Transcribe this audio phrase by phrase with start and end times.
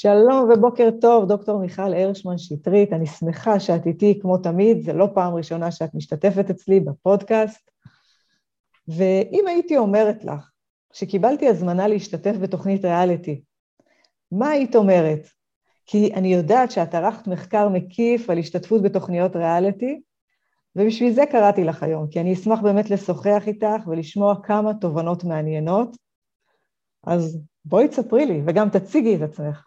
[0.00, 5.08] שלום ובוקר טוב, דוקטור מיכל הרשמן שטרית, אני שמחה שאת איתי כמו תמיד, זה לא
[5.14, 7.70] פעם ראשונה שאת משתתפת אצלי בפודקאסט.
[8.88, 10.50] ואם הייתי אומרת לך
[10.92, 13.42] שקיבלתי הזמנה להשתתף בתוכנית ריאליטי,
[14.32, 15.20] מה היית אומרת?
[15.86, 20.00] כי אני יודעת שאת ערכת מחקר מקיף על השתתפות בתוכניות ריאליטי,
[20.76, 25.96] ובשביל זה קראתי לך היום, כי אני אשמח באמת לשוחח איתך ולשמוע כמה תובנות מעניינות.
[27.06, 29.65] אז בואי תספרי לי, וגם תציגי את עצמך.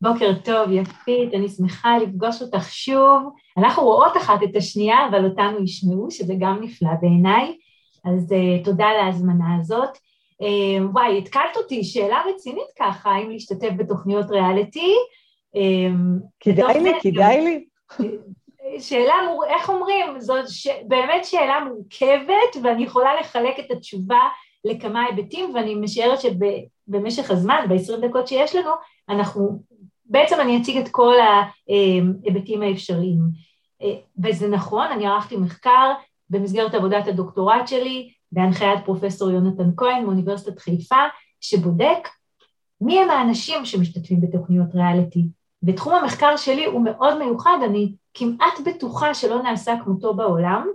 [0.00, 3.32] בוקר טוב, יפית, אני שמחה לפגוש אותך שוב.
[3.56, 7.56] אנחנו רואות אחת את השנייה, אבל אותנו ישמעו, שזה גם נפלא בעיניי,
[8.04, 9.96] אז uh, תודה על ההזמנה הזאת.
[10.42, 14.94] Uh, וואי, התקלת אותי, שאלה רצינית ככה, האם להשתתף בתוכניות ריאליטי.
[15.56, 15.58] Uh,
[16.40, 17.64] כדאי לי, כדאי לי.
[18.80, 19.44] שאלה, מור...
[19.44, 20.20] איך אומרים?
[20.20, 20.68] זאת ש...
[20.88, 24.20] באמת שאלה מורכבת, ואני יכולה לחלק את התשובה
[24.64, 28.70] לכמה היבטים, ואני משערת שבמשך הזמן, ב-20 דקות שיש לנו,
[29.08, 29.62] אנחנו
[30.08, 33.18] בעצם אני אציג את כל ההיבטים האפשריים.
[34.24, 35.92] וזה נכון, אני ערכתי מחקר
[36.30, 40.96] במסגרת עבודת הדוקטורט שלי, בהנחיית פרופסור יונתן כהן מאוניברסיטת חיפה,
[41.40, 42.08] שבודק
[42.80, 45.26] מי הם האנשים שמשתתפים בתוכניות ריאליטי.
[45.62, 50.68] ותחום המחקר שלי הוא מאוד מיוחד, אני כמעט בטוחה שלא נעשה כמותו בעולם,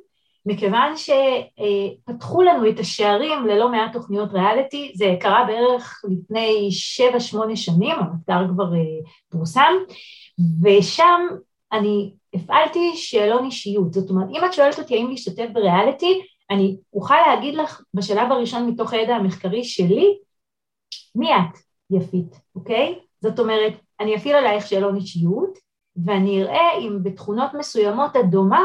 [0.46, 7.56] מכיוון שפתחו לנו את השערים ללא מעט תוכניות ריאליטי, זה קרה בערך לפני שבע שמונה
[7.56, 8.80] שנים, המחקר כבר אה,
[9.30, 9.74] פורסם,
[10.64, 11.22] ושם
[11.72, 17.16] אני הפעלתי שאלון אישיות, זאת אומרת אם את שואלת אותי האם להשתתף בריאליטי, אני אוכל
[17.28, 20.18] להגיד לך בשלב הראשון מתוך הידע המחקרי שלי,
[21.16, 21.58] מי את
[21.92, 23.00] יפית, אוקיי?
[23.22, 25.58] זאת אומרת, אני אפעיל עלייך שאלון אישיות,
[26.06, 28.64] ואני אראה אם בתכונות מסוימות את דומה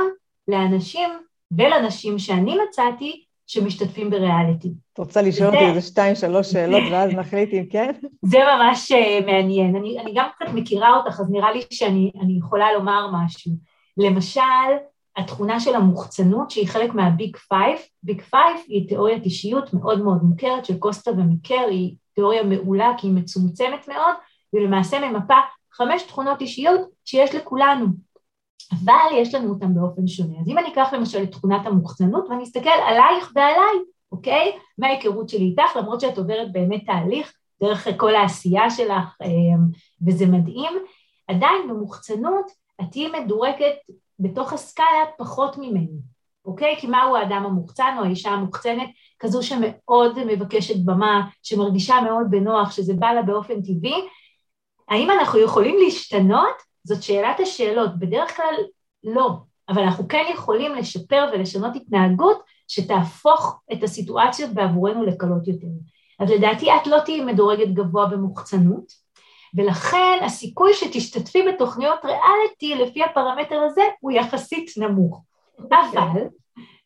[0.48, 1.10] לאנשים
[1.50, 4.72] ולנשים שאני מצאתי שמשתתפים בריאליטי.
[4.92, 7.92] את רוצה לשאול אותי איזה שתיים, שלוש שאלות ואז נחליט אם כן?
[8.22, 9.76] זה ממש אה, מעניין.
[9.76, 13.52] אני, אני גם קצת מכירה אותך, אז נראה לי שאני יכולה לומר משהו.
[13.96, 14.40] למשל,
[15.16, 20.22] התכונה של המוחצנות, שהיא חלק מה Big Five, Big Five היא תיאוריית אישיות מאוד מאוד
[20.22, 24.14] מוכרת של קוסטה ומקריי, היא תיאוריה מעולה כי היא מצומצמת מאוד,
[24.52, 25.34] ולמעשה ממפה
[25.72, 27.86] חמש תכונות אישיות שיש לכולנו.
[28.72, 30.40] אבל יש לנו אותם באופן שונה.
[30.40, 33.78] אז אם אני אקח למשל את תכונת המוחצנות ואני אסתכל עלייך ועליי,
[34.12, 34.52] אוקיי?
[34.78, 37.32] מההיכרות שלי איתך, למרות שאת עוברת באמת תהליך
[37.62, 39.58] דרך כל העשייה שלך, אמ,
[40.06, 40.72] וזה מדהים,
[41.28, 43.74] עדיין במוחצנות את תהיי מדורקת
[44.18, 45.98] בתוך הסקאלה פחות ממני,
[46.44, 46.76] אוקיי?
[46.78, 48.88] כי מהו האדם המוחצן או האישה המוחצנת?
[49.18, 54.08] כזו שמאוד מבקשת במה, שמרגישה מאוד בנוח, שזה בא לה באופן טבעי.
[54.88, 56.67] האם אנחנו יכולים להשתנות?
[56.88, 57.98] זאת שאלת השאלות.
[57.98, 58.54] בדרך כלל
[59.04, 59.30] לא,
[59.68, 65.66] אבל אנחנו כן יכולים לשפר ולשנות התנהגות שתהפוך את הסיטואציות בעבורנו לקלות יותר.
[66.20, 68.92] אז לדעתי את לא תהיי מדורגת גבוה במוחצנות,
[69.54, 75.22] ולכן הסיכוי שתשתתפי בתוכניות ריאליטי לפי הפרמטר הזה הוא יחסית נמוך.
[75.58, 76.22] אבל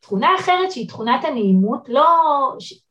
[0.01, 2.07] תכונה אחרת שהיא תכונת הנעימות, לא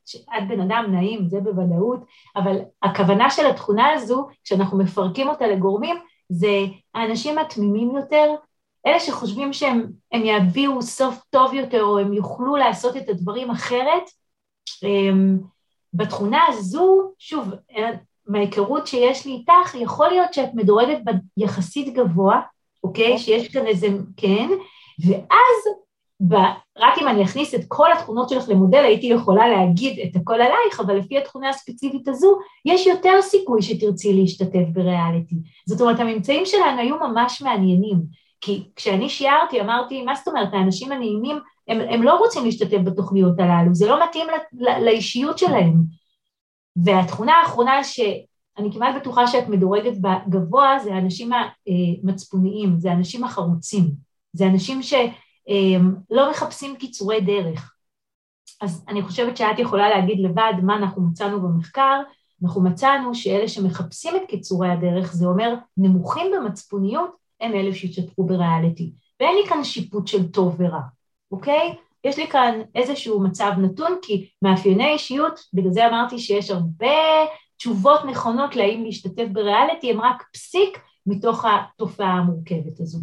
[0.06, 2.00] שאת בן אדם נעים, זה בוודאות,
[2.36, 5.96] אבל הכוונה של התכונה הזו, כשאנחנו מפרקים אותה לגורמים,
[6.32, 8.36] זה האנשים התמימים יותר,
[8.88, 14.04] אלה שחושבים שהם יביאו סוף טוב יותר או הם יוכלו לעשות את הדברים אחרת.
[14.84, 15.38] אמ,
[15.94, 17.50] בתכונה הזו, שוב,
[18.28, 20.98] מההיכרות שיש לי איתך, יכול להיות שאת מדורגת
[21.38, 22.42] יחסית גבוה,
[22.84, 23.18] אוקיי?
[23.18, 23.88] שיש כאן איזה,
[24.18, 24.50] כן,
[25.08, 25.76] ואז
[26.78, 30.80] רק אם אני אכניס את כל התכונות שלך למודל, הייתי יכולה להגיד את הכל עלייך,
[30.80, 35.36] אבל לפי התכונה הספציפית הזו, יש יותר סיכוי שתרצי להשתתף בריאליטי.
[35.66, 38.02] זאת אומרת, הממצאים שלנו היו ממש מעניינים,
[38.42, 43.40] כי כשאני שיערתי, אמרתי, מה זאת אומרת, האנשים הנעימים, הם, הם לא רוצים להשתתף בתוכניות
[43.40, 45.74] הללו, זה לא מתאים לא, לא, לאישיות שלהם.
[46.76, 53.92] והתכונה האחרונה שאני כמעט בטוחה שאת מדורגת בגבוה, זה האנשים המצפוניים, זה האנשים החרוצים,
[54.34, 54.94] זה אנשים ש...
[55.52, 57.74] אמ, לא מחפשים קיצורי דרך.
[58.62, 62.02] אז אני חושבת שאת יכולה להגיד לבד מה אנחנו מצאנו במחקר,
[62.44, 67.12] אנחנו מצאנו שאלה שמחפשים את קיצורי הדרך, זה אומר נמוכים במצפוניות,
[67.42, 68.94] הם אלה שישתתפו בריאליטי.
[69.20, 70.82] ואין לי כאן שיפוט של טוב ורע,
[71.32, 71.76] אוקיי?
[72.04, 76.96] יש לי כאן איזשהו מצב נתון, כי מאפייני אישיות, בגלל זה אמרתי שיש הרבה
[77.58, 83.00] תשובות נכונות להאם להשתתף בריאליטי, הם רק פסיק מתוך התופעה המורכבת הזו.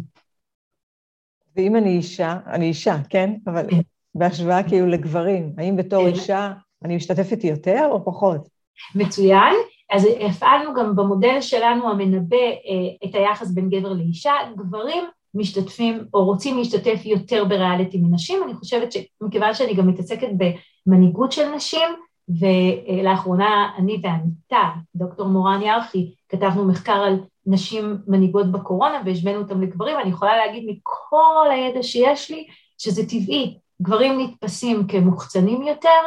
[1.59, 3.33] ואם אני אישה, אני אישה, כן?
[3.47, 3.79] אבל כן.
[4.15, 6.13] בהשוואה כאילו לגברים, האם בתור כן.
[6.15, 6.53] אישה
[6.85, 8.47] אני משתתפת יותר או פחות?
[8.95, 9.53] מצוין.
[9.91, 14.33] אז הפעלנו גם במודל שלנו המנבא אה, את היחס בין גבר לאישה.
[14.57, 15.03] גברים
[15.33, 18.43] משתתפים או רוצים להשתתף יותר בריאליטי מנשים.
[18.43, 21.89] אני חושבת שמכיוון שאני גם מתעסקת במנהיגות של נשים,
[22.29, 29.99] ולאחרונה אני ועמיתה, דוקטור מורן ירחי, כתבנו מחקר על נשים מנהיגות בקורונה והשווינו אותם לגברים,
[29.99, 32.47] אני יכולה להגיד מכל הידע שיש לי
[32.77, 35.99] שזה טבעי, גברים נתפסים כמוחצנים יותר,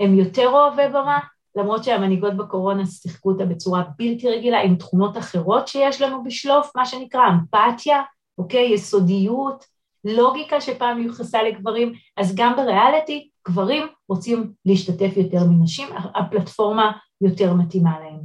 [0.00, 1.18] הם יותר אוהבי במה,
[1.56, 6.86] למרות שהמנהיגות בקורונה שיחקו אותה בצורה בלתי רגילה, עם תכונות אחרות שיש לנו בשלוף, מה
[6.86, 8.02] שנקרא אמפתיה,
[8.38, 8.72] אוקיי?
[8.72, 9.64] יסודיות,
[10.04, 18.00] לוגיקה שפעם מיוחסה לגברים, אז גם בריאליטי גברים רוצים להשתתף יותר מנשים, הפלטפורמה יותר מתאימה
[18.00, 18.20] להם.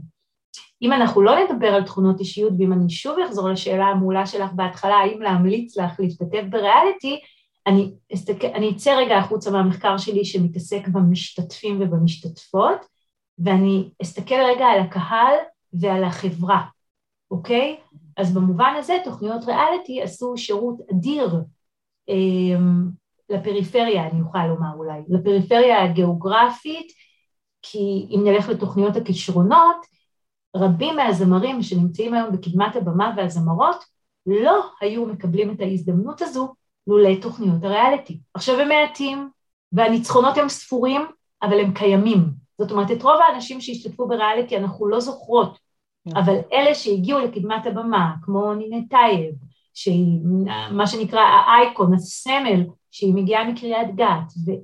[0.81, 4.95] אם אנחנו לא נדבר על תכונות אישיות, ואם אני שוב אחזור לשאלה המעולה שלך בהתחלה,
[4.95, 7.19] האם להמליץ לך להשתתף בריאליטי,
[7.67, 7.91] אני,
[8.75, 12.85] אצא רגע החוצה מהמחקר שלי שמתעסק במשתתפים ובמשתתפות,
[13.39, 15.35] ואני אסתכל רגע על הקהל
[15.73, 16.61] ועל החברה,
[17.31, 17.77] אוקיי?
[18.17, 21.41] אז במובן הזה תוכניות ריאליטי עשו שירות אדיר
[22.09, 22.59] אה,
[23.33, 26.91] לפריפריה, אני אוכל לומר אולי, לפריפריה הגיאוגרפית,
[27.61, 29.85] כי אם נלך לתוכניות הכישרונות,
[30.55, 33.83] רבים מהזמרים שנמצאים היום בקדמת הבמה והזמרות
[34.25, 36.53] לא היו מקבלים את ההזדמנות הזו
[36.87, 38.19] לולא תוכניות הריאליטי.
[38.33, 39.29] עכשיו הם מעטים,
[39.71, 41.01] והניצחונות הם ספורים,
[41.43, 42.29] אבל הם קיימים.
[42.61, 45.57] זאת אומרת, את רוב האנשים שהשתתפו בריאליטי אנחנו לא זוכרות,
[46.05, 46.21] נכון.
[46.21, 49.35] אבל אלה שהגיעו לקדמת הבמה, כמו נינט טייב,
[49.73, 50.19] שהיא
[50.71, 52.63] מה שנקרא האייקון, הסמל,
[52.93, 54.57] שהיא מגיעה מקריית גת,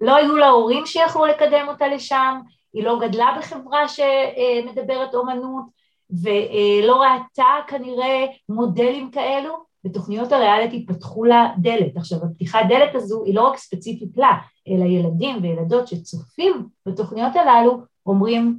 [0.00, 2.40] ולא היו לה הורים שיכלו לקדם אותה לשם,
[2.72, 5.64] היא לא גדלה בחברה שמדברת אומנות,
[6.10, 9.54] ולא ראתה כנראה מודלים כאלו,
[9.86, 11.96] ותוכניות הריאליטי פתחו לה דלת.
[11.96, 14.32] עכשיו, הפתיחת דלת הזו היא לא רק ספציפית לה,
[14.68, 18.58] אלא ילדים וילדות שצופים בתוכניות הללו אומרים,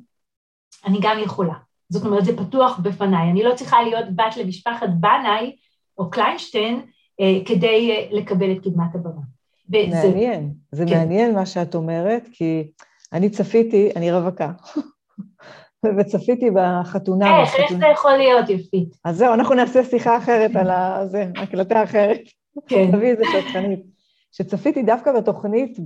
[0.86, 1.54] אני גם יכולה.
[1.90, 3.32] זאת אומרת, זה פתוח בפניי.
[3.32, 5.56] אני לא צריכה להיות בת למשפחת בנאי
[5.98, 6.86] או קליינשטיין
[7.46, 9.22] כדי אה, לקבל את קדמת הבמה.
[9.70, 10.08] וזה...
[10.08, 10.98] מעניין, זה כן.
[10.98, 12.68] מעניין מה שאת אומרת, כי
[13.14, 14.52] אני צפיתי, אני רווקה.
[15.98, 17.42] וצפיתי בחתונה.
[17.42, 18.96] איך, איך זה יכול להיות, יפית?
[19.06, 20.70] אז זהו, אנחנו נעשה שיחה אחרת על
[21.10, 22.22] זה, הקלטה אחרת.
[22.68, 22.92] כן.
[22.92, 23.80] תביא איזה שטחנית.
[24.32, 25.78] שצפיתי דווקא בתוכנית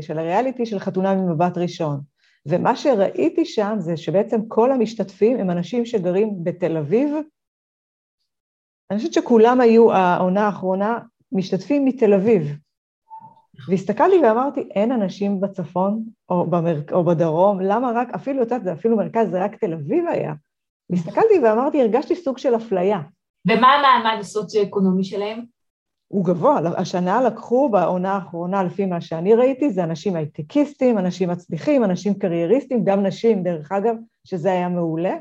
[0.00, 2.00] של הריאליטי של חתונה ממבט ראשון.
[2.46, 7.10] ומה שראיתי שם זה שבעצם כל המשתתפים הם אנשים שגרים בתל אביב.
[8.90, 10.98] אני חושבת שכולם היו, העונה האחרונה,
[11.32, 12.56] משתתפים מתל אביב.
[13.68, 16.80] והסתכלתי ואמרתי, אין אנשים בצפון או, במר...
[16.92, 20.32] או בדרום, למה רק, אפילו, את יודעת, אפילו מרכז, זה רק תל אביב היה.
[20.90, 23.00] והסתכלתי ואמרתי, הרגשתי סוג של אפליה.
[23.46, 25.44] ומה המעמד הסוציו-אקונומי שלהם?
[26.08, 31.84] הוא גבוה, השנה לקחו בעונה האחרונה, לפי מה שאני ראיתי, זה אנשים הייטקיסטים, אנשים מצליחים,
[31.84, 33.94] אנשים קרייריסטים, גם נשים, דרך אגב,
[34.24, 35.16] שזה היה מעולה.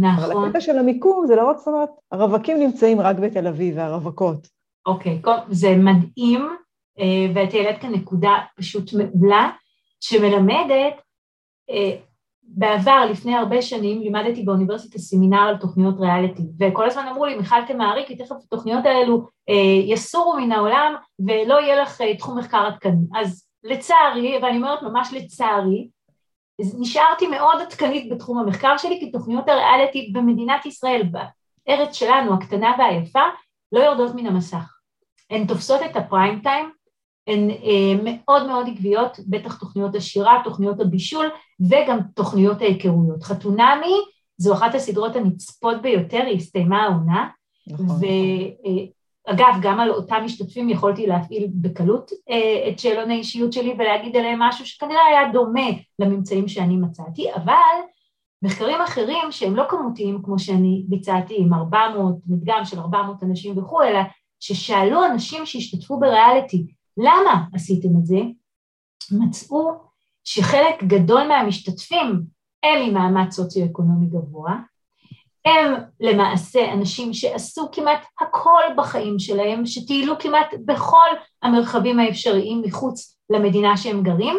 [0.00, 0.24] נכון.
[0.24, 4.48] אבל הקטע של המיקום זה לא רק, זאת אומרת, הרווקים נמצאים רק בתל אביב, והרווקות.
[4.86, 6.48] אוקיי, זה מדהים
[6.98, 9.50] אה, ואת העלית כאן נקודה פשוט מעולה,
[10.00, 10.94] שמלמדת,
[11.70, 11.96] אה,
[12.42, 17.64] בעבר, לפני הרבה שנים, לימדתי באוניברסיטה סמינר על תוכניות ריאליטי, וכל הזמן אמרו לי, מיכל
[17.66, 23.20] תמהרי, כי תכף התוכניות האלו אה, יסורו מן העולם ולא יהיה לך תחום מחקר עדכני.
[23.20, 25.88] אז לצערי, ואני אומרת ממש לצערי,
[26.78, 33.22] נשארתי מאוד עדכנית בתחום המחקר שלי, כי תוכניות הריאליטי במדינת ישראל, בארץ שלנו, הקטנה והיפה,
[33.72, 34.76] לא יורדות מן המסך.
[35.30, 36.70] הן תופסות את הפריים טיים,
[37.26, 41.26] הן אה, מאוד מאוד עקביות, בטח תוכניות השירה, תוכניות הבישול
[41.60, 43.22] וגם תוכניות ההיכרויות.
[43.22, 43.94] חתונמי
[44.38, 47.28] זו אחת הסדרות הנצפות ביותר, היא הסתיימה העונה,
[47.66, 48.00] נכון.
[49.28, 54.16] ואגב, אה, גם על אותם משתתפים יכולתי להפעיל בקלות אה, את שאלון האישיות שלי ולהגיד
[54.16, 55.66] עליהם משהו שכנראה היה דומה
[55.98, 57.80] לממצאים שאני מצאתי, אבל
[58.42, 63.82] מחקרים אחרים שהם לא כמותיים כמו שאני ביצעתי עם 400, מדגם של 400 אנשים וכו',
[63.82, 64.00] אלא
[64.40, 68.20] ששאלו אנשים שהשתתפו בריאליטי למה עשיתם את זה?
[69.12, 69.70] מצאו
[70.24, 72.22] שחלק גדול מהמשתתפים
[72.62, 74.56] הם עם מעמד סוציו-אקונומי גבוה,
[75.44, 81.08] הם למעשה אנשים שעשו כמעט הכל בחיים שלהם, שטיילו כמעט בכל
[81.42, 84.36] המרחבים האפשריים מחוץ למדינה שהם גרים,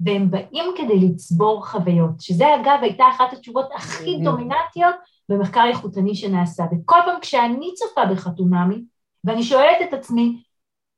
[0.00, 4.94] והם באים כדי לצבור חוויות, שזה אגב הייתה אחת התשובות הכי דומיננטיות
[5.28, 6.64] במחקר איכותני שנעשה.
[6.64, 8.84] וכל פעם כשאני צופה בחתונמי,
[9.24, 10.42] ואני שואלת את עצמי,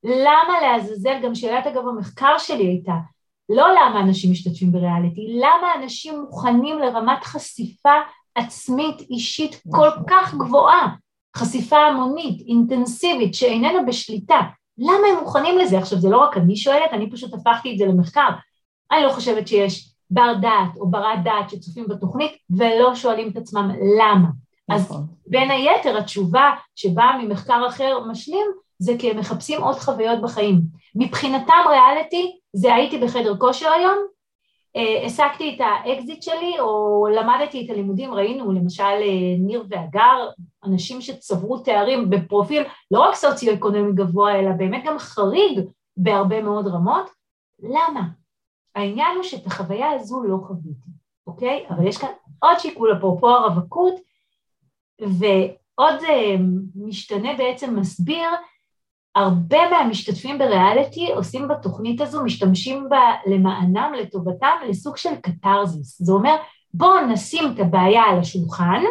[0.03, 2.93] למה לעזאזל, גם שאלת אגב המחקר שלי הייתה,
[3.49, 7.93] לא למה אנשים משתתפים בריאליטי, למה אנשים מוכנים לרמת חשיפה
[8.37, 10.03] עצמית אישית כל נכון.
[10.09, 10.87] כך גבוהה,
[11.37, 14.39] חשיפה המונית, אינטנסיבית, שאיננה בשליטה,
[14.77, 15.77] למה הם מוכנים לזה?
[15.77, 18.29] עכשיו זה לא רק אני שואלת, אני פשוט הפכתי את זה למחקר.
[18.91, 23.71] אני לא חושבת שיש בר דעת או ברת דעת שצופים בתוכנית ולא שואלים את עצמם
[23.99, 24.27] למה.
[24.69, 25.05] אז נכון.
[25.27, 28.47] בין היתר התשובה שבאה ממחקר אחר משלים
[28.79, 30.61] זה כי הם מחפשים עוד חוויות בחיים.
[30.95, 33.97] מבחינתם ריאליטי זה הייתי בחדר כושר היום,
[35.05, 38.97] הסקתי את האקזיט שלי או למדתי את הלימודים, ראינו למשל
[39.39, 40.29] ניר והגר,
[40.65, 45.59] אנשים שצברו תארים בפרופיל לא רק סוציו-אקונומי גבוה, אלא באמת גם חריג
[45.97, 47.09] בהרבה מאוד רמות.
[47.59, 48.01] למה?
[48.75, 50.89] העניין הוא שאת החוויה הזו לא חוויתי,
[51.27, 51.65] אוקיי?
[51.69, 53.93] אבל יש כאן עוד שיקול, אפרופו הרווקות,
[55.01, 55.95] ועוד
[56.75, 58.29] משתנה בעצם מסביר
[59.17, 66.01] הרבה מהמשתתפים בריאליטי עושים בתוכנית הזו, משתמשים בה למענם, לטובתם, לסוג של קתרזיס.
[66.01, 66.35] זה אומר,
[66.73, 68.83] בואו נשים את הבעיה על השולחן,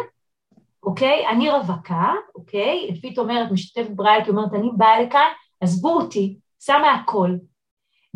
[0.83, 1.27] אוקיי?
[1.27, 2.87] אני רווקה, אוקיי?
[2.89, 5.27] יפית אומרת, משתתפת בריאליטי אומרת, אני באה לכאן,
[5.61, 7.29] עזבו אותי, שמה הכל.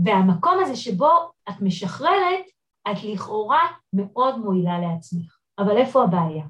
[0.05, 1.11] והמקום הזה שבו
[1.49, 2.45] את משחררת,
[2.91, 5.37] את לכאורה מאוד מועילה לעצמך.
[5.59, 6.43] אבל איפה הבעיה?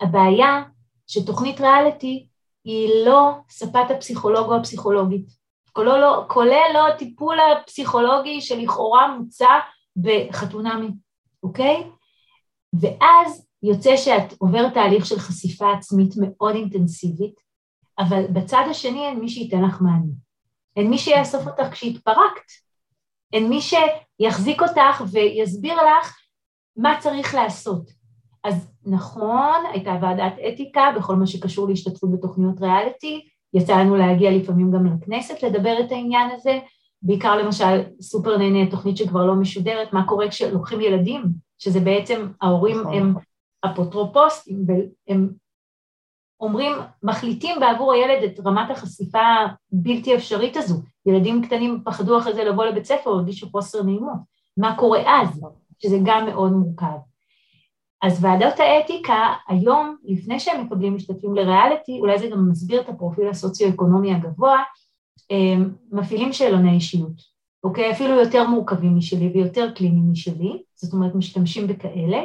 [0.00, 0.62] הבעיה
[1.06, 2.26] שתוכנית ריאליטי
[2.66, 5.26] היא לא ספת הפסיכולוג או הפסיכולוגית,
[5.72, 9.58] כולל לא, כולל לא הטיפול הפסיכולוגי שלכאורה מוצע
[9.96, 10.88] בחתונמי,
[11.42, 11.90] אוקיי?
[12.80, 17.40] ואז יוצא שאת עוברת תהליך של חשיפה עצמית מאוד אינטנסיבית,
[17.98, 20.12] אבל בצד השני אין מי שייתן לך מענה.
[20.76, 22.50] אין מי שיאסוף אותך כשהתפרקת.
[23.32, 26.18] אין מי שיחזיק אותך ויסביר לך
[26.76, 27.90] מה צריך לעשות.
[28.46, 33.20] אז נכון, הייתה ועדת אתיקה בכל מה שקשור להשתתפות בתוכניות ריאליטי,
[33.54, 36.58] יצא לנו להגיע לפעמים גם לכנסת לדבר את העניין הזה,
[37.02, 41.22] בעיקר למשל סופר נהנה, תוכנית שכבר לא משודרת, מה קורה כשלוקחים ילדים,
[41.58, 42.94] שזה בעצם ההורים נכון.
[42.94, 43.14] הם
[43.64, 44.66] אפוטרופוסטים,
[45.08, 45.28] הם
[46.40, 46.72] אומרים,
[47.02, 49.18] מחליטים בעבור הילד את רמת החשיפה
[49.72, 50.82] הבלתי אפשרית הזו.
[51.06, 54.18] ילדים קטנים פחדו אחרי זה לבוא לבית ספר, הרגישו חוסר נעימות.
[54.56, 55.40] מה קורה אז?
[55.78, 56.96] שזה גם מאוד מורכב.
[58.06, 63.28] אז ועדות האתיקה היום, לפני שהם מקבלים משתתפים לריאליטי, אולי זה גם מסביר את הפרופיל
[63.28, 64.62] הסוציו-אקונומי הגבוה,
[65.92, 67.22] מפעילים שאלוני אישיות,
[67.64, 67.92] אוקיי?
[67.92, 72.24] אפילו יותר מורכבים משלי ויותר קליניים משלי, זאת אומרת משתמשים בכאלה,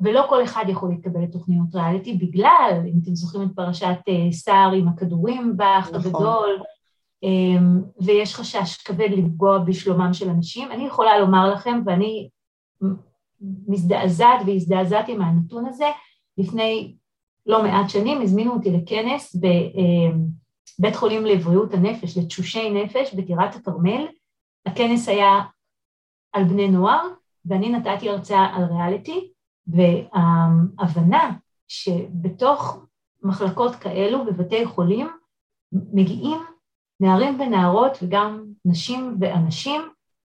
[0.00, 4.72] ולא כל אחד יכול להתקבל לתוכניות ריאליטי בגלל, אם אתם זוכרים את פרשת אה, סער
[4.72, 6.00] עם הכדורים באח נכון.
[6.00, 6.60] הגדול,
[8.00, 10.72] ויש חשש כבד לפגוע בשלומם של אנשים.
[10.72, 12.28] אני יכולה לומר לכם, ואני
[13.40, 15.86] מזדעזעת והזדעזעתי מהנתון הזה.
[16.38, 16.96] לפני
[17.46, 24.06] לא מעט שנים הזמינו אותי לכנס בבית חולים לבריאות הנפש, לתשושי נפש בטירת הכרמל.
[24.66, 25.42] הכנס היה
[26.32, 27.08] על בני נוער,
[27.44, 29.30] ואני נתתי הרצאה על ריאליטי,
[29.66, 31.36] וההבנה
[31.68, 32.86] שבתוך
[33.22, 35.08] מחלקות כאלו בבתי חולים
[35.72, 36.38] מגיעים
[37.00, 39.82] נערים ונערות וגם נשים ואנשים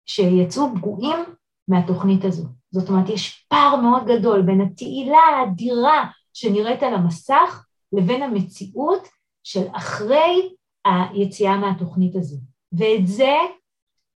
[0.05, 1.19] שיצאו פגועים
[1.67, 2.60] מהתוכנית הזו.
[2.71, 9.07] זאת אומרת, יש פער מאוד גדול בין התהילה האדירה שנראית על המסך לבין המציאות
[9.43, 12.37] של אחרי היציאה מהתוכנית הזו.
[12.71, 13.33] ואת זה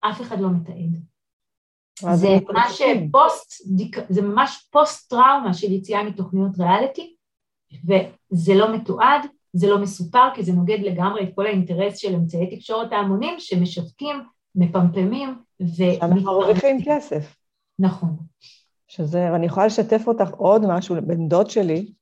[0.00, 1.00] אף אחד לא מתעד.
[2.14, 2.82] זה ממש
[3.12, 3.68] פוסט,
[4.08, 7.14] זה ממש פוסט טראומה של יציאה מתוכניות ריאליטי,
[7.84, 12.56] וזה לא מתועד, זה לא מסופר, כי זה נוגד לגמרי את כל האינטרס של אמצעי
[12.56, 14.16] תקשורת ההמונים שמשווקים,
[14.54, 15.82] מפמפמים ו...
[16.02, 17.36] אנחנו מרוויחים כסף.
[17.78, 18.16] נכון.
[18.88, 21.92] שזה, ואני יכולה לשתף אותך עוד משהו, בן דוד שלי,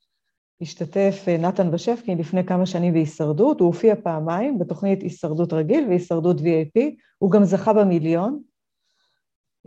[0.60, 6.36] השתתף אה, נתן בשפקין לפני כמה שנים בהישרדות, הוא הופיע פעמיים בתוכנית הישרדות רגיל והישרדות
[6.36, 6.80] VIP,
[7.18, 8.42] הוא גם זכה במיליון.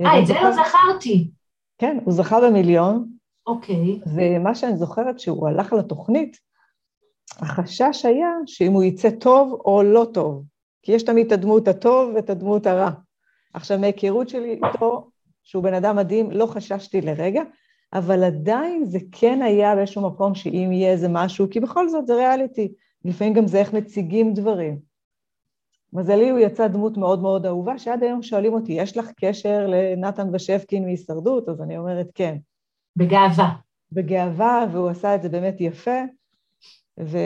[0.02, 1.32] אה, את זה לא זכרתי.
[1.78, 3.10] כן, הוא זכה במיליון.
[3.48, 4.00] אוקיי.
[4.16, 6.38] ומה שאני זוכרת, שהוא הלך לתוכנית,
[7.38, 10.44] החשש היה שאם הוא יצא טוב או לא טוב,
[10.84, 12.90] כי יש תמיד את הדמות הטוב ואת הדמות הרע.
[13.54, 15.10] עכשיו, מהיכרות שלי איתו,
[15.46, 17.42] שהוא בן אדם מדהים, לא חששתי לרגע,
[17.94, 22.16] אבל עדיין זה כן היה באיזשהו מקום שאם יהיה איזה משהו, כי בכל זאת זה
[22.16, 22.74] ריאליטי,
[23.06, 24.80] לפעמים גם זה איך מציגים דברים.
[25.94, 30.30] מזלי הוא יצא דמות מאוד מאוד אהובה, שעד היום שואלים אותי, יש לך קשר לנתן
[30.34, 31.50] ושפקין מהישרדות?
[31.50, 32.38] אז אני אומרת כן.
[32.96, 33.56] בגאווה.
[33.92, 36.02] בגאווה, והוא עשה את זה באמת יפה,
[37.00, 37.18] ו...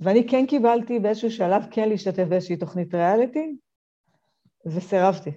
[0.00, 3.56] ואני כן קיבלתי באיזשהו שלב כן להשתתף באיזושהי תוכנית ריאליטי,
[4.66, 5.30] וסירבתי.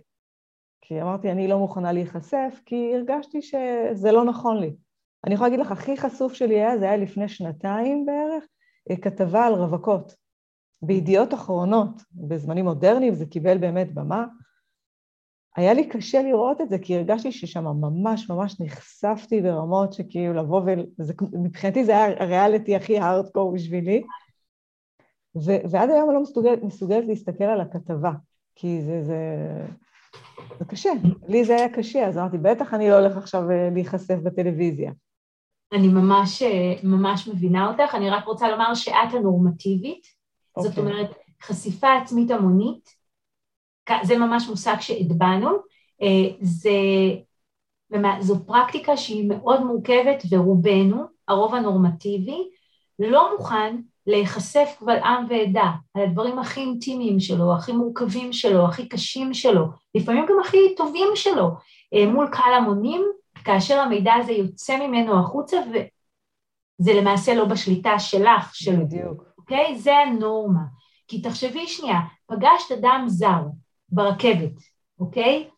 [0.89, 4.75] כי אמרתי, אני לא מוכנה להיחשף, כי הרגשתי שזה לא נכון לי.
[5.25, 8.43] אני יכולה להגיד לך, הכי חשוף שלי היה, זה היה לפני שנתיים בערך,
[8.91, 10.15] אה, כתבה על רווקות.
[10.81, 14.25] בידיעות אחרונות, בזמנים מודרניים, זה קיבל באמת במה.
[15.55, 20.61] היה לי קשה לראות את זה, כי הרגשתי ששם ממש ממש נחשפתי ברמות שכאילו לבוא
[20.61, 20.65] ו...
[21.33, 24.03] מבחינתי זה היה הריאליטי הכי הארדקור בשבילי.
[25.35, 25.51] ו...
[25.69, 28.11] ועד היום אני לא מסוגלת, מסוגלת להסתכל על הכתבה,
[28.55, 29.17] כי זה, זה,
[30.59, 30.89] זה קשה.
[31.27, 34.91] לי זה היה קשה, אז אמרתי, בטח אני לא הולך עכשיו אה, להיחשף בטלוויזיה.
[35.73, 40.61] אני ממש, אה, ממש מבינה אותך, אני רק רוצה לומר שאת הנורמטיבית, okay.
[40.61, 40.93] זאת אוקיי.
[40.93, 41.09] אומרת,
[41.41, 42.89] חשיפה עצמית המונית,
[44.03, 45.49] זה ממש מושג שהטבענו,
[46.41, 46.69] זה,
[48.19, 52.49] זו פרקטיקה שהיא מאוד מורכבת ורובנו, הרוב הנורמטיבי,
[52.99, 53.75] לא מוכן
[54.07, 59.65] להיחשף קבל עם ועדה על הדברים הכי אינטימיים שלו, הכי מורכבים שלו, הכי קשים שלו,
[59.95, 61.49] לפעמים גם הכי טובים שלו,
[62.07, 63.01] מול קהל המונים,
[63.43, 68.85] כאשר המידע הזה יוצא ממנו החוצה, וזה למעשה לא בשליטה שלך, שלו.
[68.85, 69.23] בדיוק.
[69.37, 69.79] אוקיי?
[69.79, 70.61] זה הנורמה.
[71.07, 73.41] כי תחשבי שנייה, פגשת אדם זר
[73.89, 74.53] ברכבת,
[74.99, 75.49] אוקיי?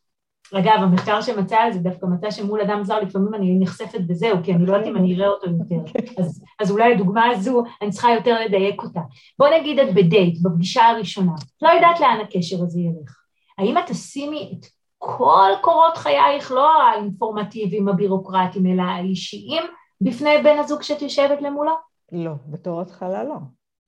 [0.53, 4.53] אגב, המחקר שמצא על זה דווקא מצא שמול אדם זר לפעמים אני נחשפת בזהו, כי
[4.53, 5.99] אני לא יודעת אם אני אראה אותו יותר.
[6.19, 8.99] אז, אז אולי הדוגמה הזו, אני צריכה יותר לדייק אותה.
[9.39, 11.31] בוא נגיד את בדייט, בפגישה הראשונה.
[11.61, 13.17] לא יודעת לאן הקשר הזה ילך.
[13.57, 14.65] האם את תשימי את
[14.97, 19.63] כל קורות חייך, לא האינפורמטיביים, הבירוקרטיים, אלא האישיים,
[20.01, 21.73] בפני בן הזוג שאת יושבת למולו?
[22.11, 23.35] לא, בתור התחלה לא.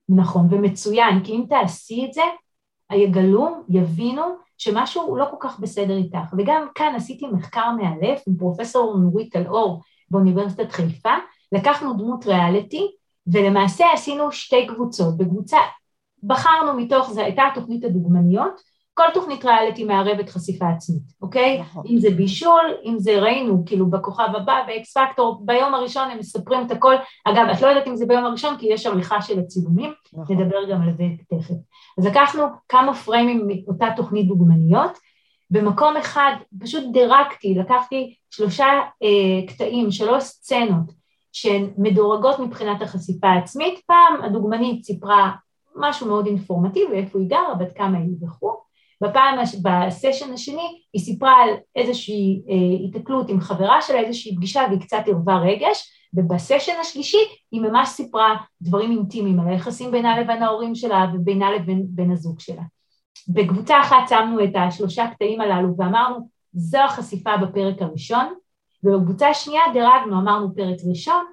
[0.08, 2.22] נכון, ומצוין, כי אם תעשי את זה,
[2.92, 4.22] יגלו, יבינו,
[4.58, 6.34] שמשהו לא כל כך בסדר איתך.
[6.38, 11.14] וגם כאן עשיתי מחקר מאלף עם פרופסור נורית אלאור באוניברסיטת חיפה,
[11.52, 12.90] לקחנו דמות ריאליטי,
[13.26, 15.16] ולמעשה עשינו שתי קבוצות.
[15.16, 15.58] בקבוצה,
[16.22, 18.60] בחרנו מתוך, זו הייתה תוכנית הדוגמניות,
[18.94, 21.60] כל תוכנית ריאליטי מערבת חשיפה עצמית, אוקיי?
[21.60, 21.84] נכון.
[21.86, 26.66] אם זה בישול, אם זה ראינו, כאילו בכוכב הבא, באקס פקטור, ביום הראשון הם מספרים
[26.66, 26.94] את הכל.
[27.24, 30.36] אגב, את לא יודעת אם זה ביום הראשון, כי יש עריכה של הצילומים, נכון.
[30.36, 31.54] נדבר גם על זה תכף.
[31.98, 34.98] אז לקחנו כמה פריימים מאותה תוכנית דוגמניות,
[35.50, 38.66] במקום אחד פשוט דירקתי, לקחתי שלושה
[39.02, 40.92] אה, קטעים, שלוש סצנות,
[41.32, 43.80] שהן מדורגות מבחינת החשיפה העצמית.
[43.86, 45.30] פעם הדוגמנית סיפרה
[45.76, 48.63] משהו מאוד אינפורמטיבי, איפה היא גרה, בת כמה היא וכו'.
[49.04, 55.02] בפעם, בסשן השני היא סיפרה על איזושהי אה, עם חברה שלה, איזושהי פגישה והיא קצת
[55.06, 57.18] ערבה רגש, ובסשן השלישי
[57.52, 62.40] היא ממש סיפרה דברים אינטימיים על היחסים בינה לבין ההורים שלה ובינה לבין בן הזוג
[62.40, 62.62] שלה.
[63.28, 68.34] בקבוצה אחת שמנו את השלושה קטעים הללו ואמרנו, זו החשיפה בפרק הראשון,
[68.84, 71.24] ובקבוצה השנייה דירגנו, אמרנו פרק ראשון,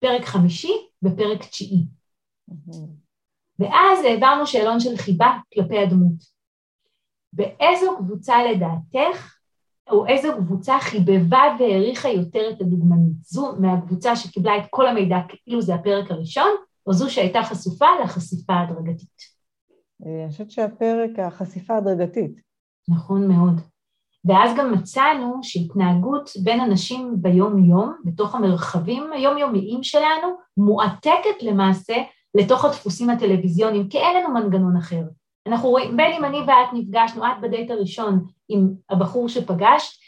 [0.00, 0.72] פרק חמישי
[1.02, 1.84] ופרק תשיעי.
[3.58, 6.39] ואז העברנו שאלון של חיבה כלפי הדמות.
[7.32, 9.34] באיזו קבוצה לדעתך,
[9.90, 13.16] או איזו קבוצה חיבבה והעריכה יותר את הדוגמנית?
[13.22, 16.50] זו מהקבוצה שקיבלה את כל המידע כאילו זה הפרק הראשון,
[16.86, 19.40] או זו שהייתה חשופה לחשיפה הדרגתית?
[20.06, 22.40] אה, אני חושבת שהפרק, החשיפה הדרגתית.
[22.88, 23.60] נכון מאוד.
[24.24, 31.94] ואז גם מצאנו שהתנהגות בין אנשים ביום-יום, בתוך המרחבים היומיומיים שלנו, מועתקת למעשה
[32.34, 35.02] לתוך הדפוסים הטלוויזיוניים, כי אין לנו מנגנון אחר.
[35.46, 40.00] אנחנו רואים, בין אם אני ואת נפגשנו, את בדייט הראשון עם הבחור שפגשת,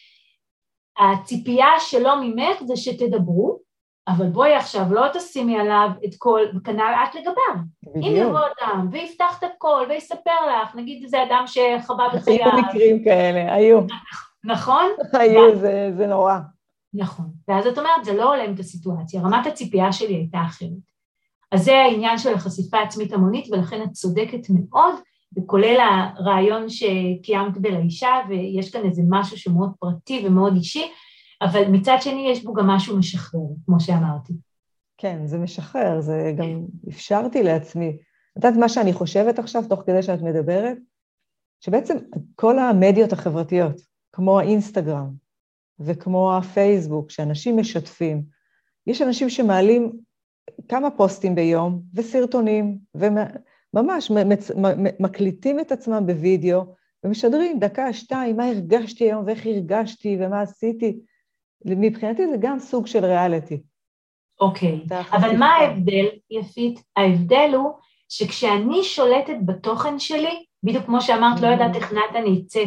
[0.98, 3.58] הציפייה שלו ממך זה שתדברו,
[4.08, 7.62] אבל בואי עכשיו, לא תשימי עליו את כל, וכנ"ל את לגביו.
[7.82, 8.06] בדיוק.
[8.06, 12.44] אם יבוא אדם ויפתח את הכל ויספר לך, נגיד איזה אדם שחווה בחייו.
[12.44, 13.80] היו מקרים כאלה, היו.
[14.44, 14.84] נכון?
[15.12, 16.38] היו, זה, זה נורא.
[16.94, 17.26] נכון.
[17.48, 20.92] ואז את אומרת, זה לא הולם את הסיטואציה, רמת הציפייה שלי הייתה אחרת.
[21.52, 24.94] אז זה העניין של החשיפה העצמית המונית, ולכן את צודקת מאוד,
[25.38, 30.90] וכולל הרעיון שקיימת בלאישה, ויש כאן איזה משהו שמאוד פרטי ומאוד אישי,
[31.42, 34.32] אבל מצד שני יש בו גם משהו משחרר, כמו שאמרתי.
[34.98, 37.96] כן, זה משחרר, זה גם אפשרתי לעצמי.
[38.38, 40.78] את יודעת מה שאני חושבת עכשיו, תוך כדי שאת מדברת?
[41.60, 41.96] שבעצם
[42.34, 43.80] כל המדיות החברתיות,
[44.12, 45.10] כמו האינסטגרם
[45.80, 48.22] וכמו הפייסבוק, שאנשים משתפים,
[48.86, 49.92] יש אנשים שמעלים
[50.68, 52.78] כמה פוסטים ביום וסרטונים,
[53.74, 54.10] ממש
[55.00, 56.62] מקליטים את עצמם בווידאו
[57.04, 60.98] ומשדרים דקה, שתיים, מה הרגשתי היום ואיך הרגשתי ומה עשיתי.
[61.64, 63.62] מבחינתי זה גם סוג של ריאליטי.
[64.40, 65.16] אוקיי, okay.
[65.16, 66.82] אבל מה ההבדל, יפית?
[66.96, 67.72] ההבדל הוא
[68.08, 72.64] שכשאני שולטת בתוכן שלי, בדיוק כמו שאמרת, לא יודעת איך נתן יצא,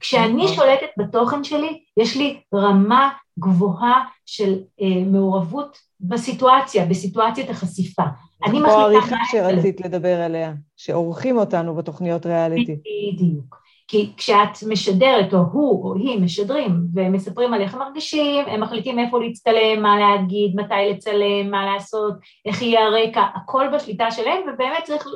[0.00, 0.56] כשאני נכון.
[0.56, 8.02] שולטת בתוכן שלי, יש לי רמה גבוהה של אה, מעורבות בסיטואציה, בסיטואציית החשיפה.
[8.44, 8.74] אני מחליטה...
[8.74, 12.76] או העריכה שרצית לדבר עליה, שעורכים אותנו בתוכניות ריאליטי.
[13.12, 13.62] בדיוק.
[13.88, 18.98] כי כשאת משדרת, או הוא או היא משדרים ומספרים על איך הם מרגישים, הם מחליטים
[18.98, 22.14] איפה להצטלם, מה להגיד, מתי לצלם, מה לעשות,
[22.46, 25.06] איך יהיה הרקע, הכל בשליטה שלהם, ובאמת צריך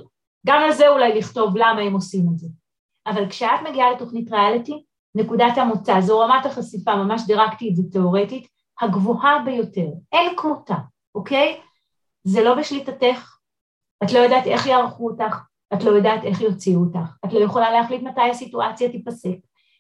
[0.47, 2.49] גם על זה אולי לכתוב למה הם עושים את זה.
[3.07, 4.83] אבל כשאת מגיעה לתוכנית ריאליטי,
[5.17, 8.49] נקודת המוצא, זו רמת החשיפה, ממש דירקתי את זה תיאורטית,
[8.81, 10.75] הגבוהה ביותר, אין כמותה,
[11.15, 11.61] אוקיי?
[12.25, 13.37] זה לא בשליטתך,
[14.05, 15.41] את לא יודעת איך יערכו אותך,
[15.75, 19.37] את לא יודעת איך יוציאו אותך, את לא יכולה להחליט מתי הסיטואציה תיפסק.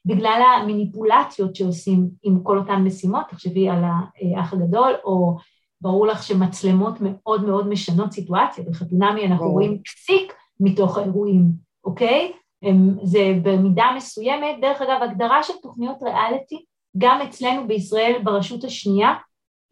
[0.06, 5.36] בגלל המניפולציות שעושים עם כל אותן משימות, תחשבי על האח הגדול, או
[5.80, 11.52] ברור לך שמצלמות מאוד מאוד משנות סיטואציה, בחתונמי אנחנו רואים פסיק מתוך האירועים,
[11.84, 12.32] אוקיי?
[12.62, 16.64] הם, זה במידה מסוימת, דרך אגב, הגדרה של תוכניות ריאליטי,
[16.98, 19.14] גם אצלנו בישראל ברשות השנייה,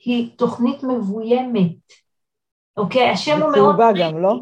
[0.05, 1.77] היא תוכנית מבוימת.
[2.77, 3.11] אוקיי?
[3.11, 3.75] השם הוא מאוד...
[3.75, 4.40] וצהובה גם, לא?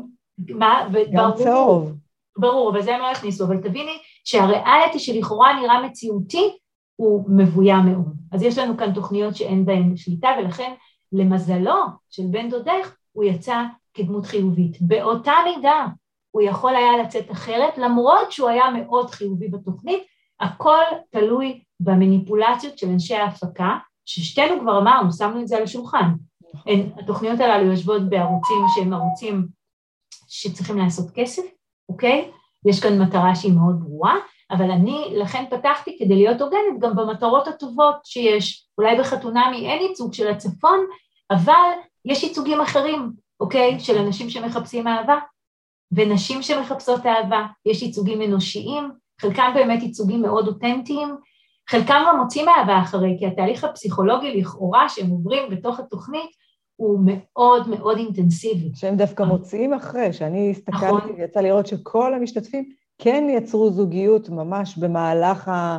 [0.49, 0.89] מה?
[1.13, 1.93] גם צהוב.
[2.39, 6.51] ברור, אבל זה הם לא הכניסו, אבל תביני שהריאליטי שלכאורה נראה מציאותי,
[6.97, 8.15] הוא מבוים מאוד.
[8.33, 10.73] אז יש לנו כאן תוכניות שאין בהן שליטה, ולכן
[11.13, 11.77] למזלו
[12.11, 13.63] של בן דודך, הוא יצא
[13.95, 14.77] כדמות חיובית.
[14.81, 15.87] באותה מידה
[16.33, 20.03] הוא יכול היה לצאת אחרת, למרות שהוא היה מאוד חיובי בתוכנית,
[20.41, 26.13] הכל תלוי במניפולציות של אנשי ההפקה, ששתינו כבר אמרנו, שמנו את זה על השולחן.
[26.67, 29.47] הן, התוכניות הללו יושבות בערוצים שהם ערוצים
[30.29, 31.43] שצריכים לעשות כסף,
[31.89, 32.31] אוקיי?
[32.67, 34.15] יש כאן מטרה שהיא מאוד ברורה,
[34.51, 38.69] אבל אני לכן פתחתי כדי להיות הוגנת גם במטרות הטובות שיש.
[38.79, 40.79] אולי בחתונמי אין ייצוג של הצפון,
[41.31, 41.71] אבל
[42.05, 43.81] יש ייצוגים אחרים, אוקיי?
[43.81, 45.19] של אנשים שמחפשים אהבה,
[45.93, 51.17] ונשים שמחפשות אהבה, יש ייצוגים אנושיים, חלקם באמת ייצוגים מאוד אותנטיים,
[51.71, 56.31] חלקם גם מוצאים אהבה אחרי, כי התהליך הפסיכולוגי לכאורה שהם עוברים בתוך התוכנית
[56.77, 58.71] הוא מאוד מאוד אינטנסיבי.
[58.75, 61.11] שהם דווקא מוצאים אחרי, שאני הסתכלתי נכון.
[61.19, 65.79] ויצא לראות שכל המשתתפים כן יצרו זוגיות ממש במהלך ה...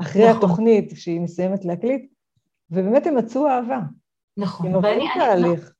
[0.00, 0.36] אחרי נכון.
[0.36, 2.12] התוכנית שהיא מסיימת להקליט,
[2.70, 3.80] ובאמת הם מצאו אהבה.
[4.36, 4.66] נכון.
[4.66, 5.72] הם עברו תהליך.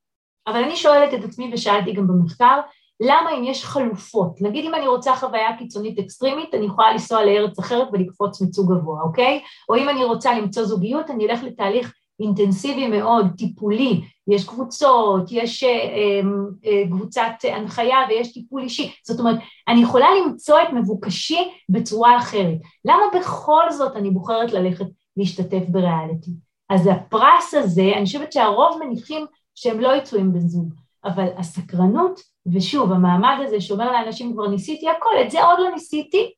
[0.46, 2.60] אבל אני שואלת את עצמי, ושאלתי גם במחקר,
[3.00, 7.58] למה אם יש חלופות, נגיד אם אני רוצה חוויה קיצונית אקסטרימית, אני יכולה לנסוע לארץ
[7.58, 9.40] אחרת ולקפוץ מצוג גבוה, אוקיי?
[9.68, 15.64] או אם אני רוצה למצוא זוגיות, אני אלך לתהליך אינטנסיבי מאוד, טיפולי, יש קבוצות, יש
[15.64, 19.36] אה, אמ, אה, קבוצת הנחיה ויש טיפול אישי, זאת אומרת,
[19.68, 22.58] אני יכולה למצוא את מבוקשי בצורה אחרת.
[22.84, 26.30] למה בכל זאת אני בוחרת ללכת להשתתף בריאליטי?
[26.70, 32.20] אז הפרס הזה, אני חושבת שהרוב מניחים שהם לא יצאו עם בן זוג, אבל הסקרנות,
[32.52, 36.32] ושוב, המעמד הזה שאומר לאנשים כבר ניסיתי הכל, את זה עוד לא ניסיתי,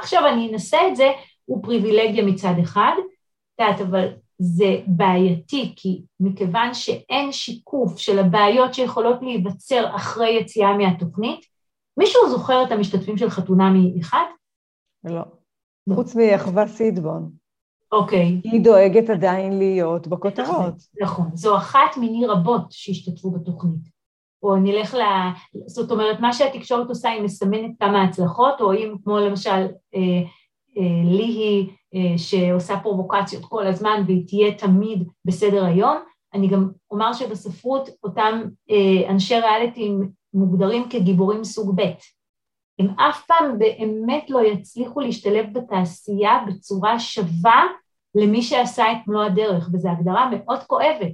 [0.00, 1.12] עכשיו אני אנסה את זה,
[1.44, 8.74] הוא פריבילגיה מצד אחד, את יודעת, אבל זה בעייתי, כי מכיוון שאין שיקוף של הבעיות
[8.74, 11.40] שיכולות להיווצר אחרי יציאה מהתוכנית,
[11.96, 14.24] מישהו זוכר את המשתתפים של חתונה מאחד?
[15.04, 15.22] לא.
[15.94, 17.30] חוץ מאחווה סידבון.
[17.92, 18.40] אוקיי.
[18.44, 20.74] היא דואגת עדיין להיות בכותרות.
[21.00, 23.97] נכון, זו אחת מיני רבות שהשתתפו בתוכנית.
[24.42, 25.02] או נלך ל...
[25.66, 30.22] זאת אומרת, מה שהתקשורת עושה היא מסמנת כמה הצלחות, או אם כמו למשל אה,
[30.78, 35.96] אה, ליהי אה, שעושה פרובוקציות כל הזמן והיא תהיה תמיד בסדר היום,
[36.34, 39.92] אני גם אומר שבספרות אותם אה, אנשי ריאליטי
[40.34, 41.92] מוגדרים כגיבורים סוג ב'.
[42.78, 47.64] הם אף פעם באמת לא יצליחו להשתלב בתעשייה בצורה שווה
[48.14, 51.12] למי שעשה את מלוא הדרך, וזו הגדרה מאוד כואבת.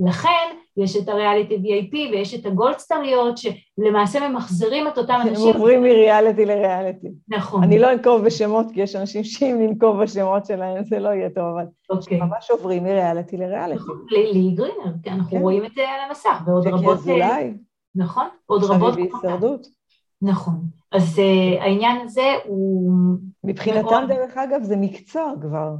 [0.00, 5.48] לכן יש את הריאליטי VIP ויש את הגולדסטריות שלמעשה ממחזרים את אותם אנשים.
[5.48, 7.08] הם עוברים מריאליטי לריאליטי.
[7.28, 7.62] נכון.
[7.62, 11.44] אני לא אנקוב בשמות, כי יש אנשים שאם ננקוב בשמות שלהם זה לא יהיה טוב,
[11.44, 12.20] אבל אוקיי.
[12.20, 13.80] ממש עוברים מריאליטי לריאליטי.
[13.80, 15.42] נכון, לי גרינר, כי אנחנו כן.
[15.42, 16.98] רואים את זה על המסך, ועוד רבות...
[16.98, 17.54] אזולאי.
[17.94, 18.92] נכון, עוד רבות...
[18.92, 19.66] חביבי הישרדות.
[20.22, 20.54] נכון.
[20.92, 22.92] אז uh, העניין הזה הוא...
[23.44, 24.08] מבחינתם, מאוד...
[24.08, 25.74] דרך אגב, זה מקצוע כבר.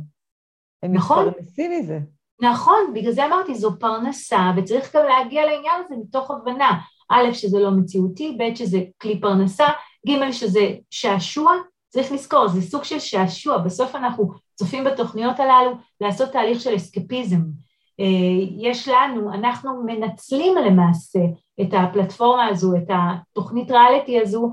[0.82, 1.26] הם נכון.
[1.26, 1.98] מתפרנסים מזה.
[2.40, 6.78] נכון, בגלל זה אמרתי, זו פרנסה, וצריך גם להגיע לעניין הזה מתוך הבנה,
[7.10, 9.66] א', שזה לא מציאותי, ב', שזה כלי פרנסה,
[10.08, 11.52] ג', שזה שעשוע,
[11.88, 15.70] צריך לזכור, זה סוג של שעשוע, בסוף אנחנו צופים בתוכניות הללו
[16.00, 17.40] לעשות תהליך של אסקפיזם.
[18.00, 21.20] אה, יש לנו, אנחנו מנצלים למעשה
[21.60, 24.52] את הפלטפורמה הזו, את התוכנית ריאליטי הזו,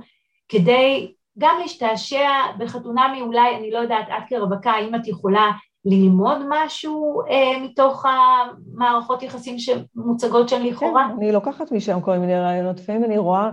[0.50, 5.52] כדי גם להשתעשע בחתונה מאולי, אני לא יודעת, את כרווקה, האם את יכולה
[5.86, 11.08] ללמוד משהו אה, מתוך המערכות יחסים שמוצגות שם לכאורה?
[11.10, 12.80] כן, אני לוקחת משם כל מיני רעיונות.
[12.80, 13.50] לפעמים אני רואה,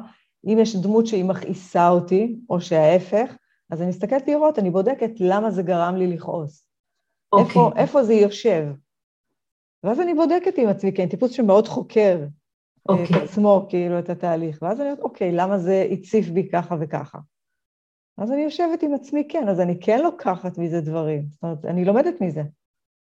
[0.46, 3.36] אם יש דמות שהיא מכעיסה אותי, או שההפך,
[3.70, 6.66] אז אני מסתכלת לראות, אני בודקת למה זה גרם לי לכעוס.
[7.32, 7.46] אוקיי.
[7.46, 8.66] איפה, איפה זה יושב.
[9.84, 12.18] ואז אני בודקת עם עצמי, כי אני טיפוס שמאוד חוקר
[12.90, 13.16] אה, אוקיי.
[13.16, 14.58] את עצמו, כאילו, את התהליך.
[14.62, 17.18] ואז אני אומרת, אוקיי, למה זה הציף בי ככה וככה?
[18.20, 21.26] אז אני יושבת עם עצמי, כן, אז אני כן לוקחת מזה דברים.
[21.30, 22.42] זאת אומרת, אני לומדת מזה.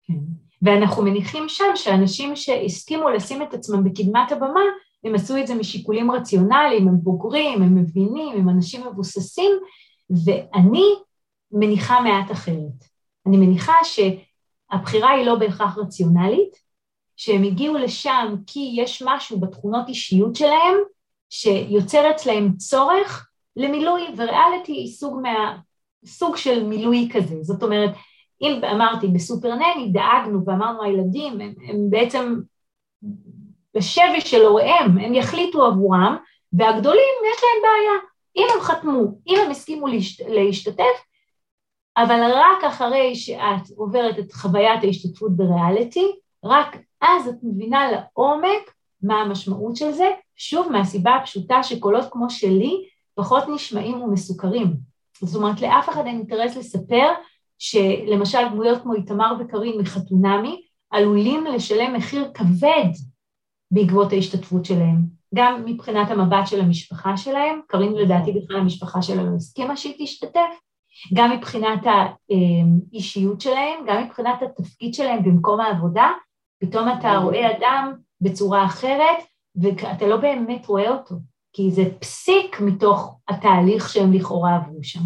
[0.04, 0.14] כן.
[0.62, 4.60] ואנחנו מניחים שם שאנשים שהסכימו לשים את עצמם בקדמת הבמה,
[5.04, 9.50] הם עשו את זה משיקולים רציונליים, הם בוגרים, הם מבינים, הם אנשים מבוססים,
[10.24, 10.84] ואני
[11.52, 12.84] מניחה מעט אחרת.
[13.26, 16.56] אני מניחה שהבחירה היא לא בהכרח רציונלית,
[17.16, 20.76] שהם הגיעו לשם כי יש משהו בתכונות אישיות שלהם
[21.30, 25.56] שיוצר אצלהם צורך למילוי, וריאליטי היא סוג, מה,
[26.04, 27.36] סוג של מילוי כזה.
[27.42, 27.90] זאת אומרת,
[28.42, 32.40] אם אמרתי בסופר נני דאגנו ואמרנו הילדים הם, הם בעצם
[33.76, 36.16] בשבי של הוריהם, הם יחליטו עבורם,
[36.52, 38.00] והגדולים יש להם בעיה.
[38.36, 41.04] אם הם חתמו, אם הם הסכימו להשת, להשתתף,
[41.96, 46.06] אבל רק אחרי שאת עוברת את חוויית ההשתתפות בריאליטי,
[46.44, 52.88] רק אז את מבינה לעומק מה המשמעות של זה, שוב מהסיבה הפשוטה שקולות כמו שלי
[53.14, 54.76] פחות נשמעים ומסוכרים.
[55.20, 57.08] זאת אומרת, לאף אחד אין אינטרס לספר
[57.58, 62.90] שלמשל דמויות כמו איתמר וקארין מחתונמי עלולים לשלם מחיר כבד
[63.70, 64.96] בעקבות ההשתתפות שלהם,
[65.34, 70.60] גם מבחינת המבט של המשפחה שלהם, קארין לדעתי בכלל המשפחה שלה לא הסכימה שהיא תשתתף,
[71.14, 76.08] גם מבחינת האישיות שלהם, גם מבחינת התפקיד שלהם במקום העבודה,
[76.60, 79.16] פתאום אתה רואה אדם בצורה אחרת
[79.56, 81.14] ואתה לא באמת רואה אותו,
[81.52, 85.00] כי זה פסיק מתוך התהליך שהם לכאורה עברו שם.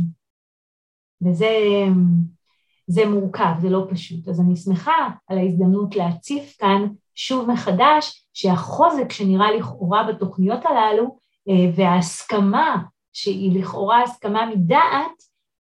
[1.22, 4.28] וזה מורכב, זה לא פשוט.
[4.28, 11.70] אז אני שמחה על ההזדמנות להציף כאן שוב מחדש שהחוזק שנראה לכאורה בתוכניות הללו אה,
[11.76, 15.22] וההסכמה שהיא לכאורה הסכמה מדעת,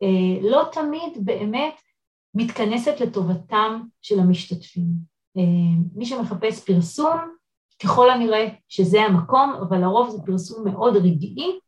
[0.04, 1.74] אה, לא תמיד באמת
[2.36, 4.88] מתכנסת לטובתם של המשתתפים.
[5.38, 5.42] אה,
[5.96, 7.20] מי שמחפש פרסום,
[7.84, 11.60] ככל הנראה שזה המקום, אבל לרוב זה פרסום מאוד רגעי,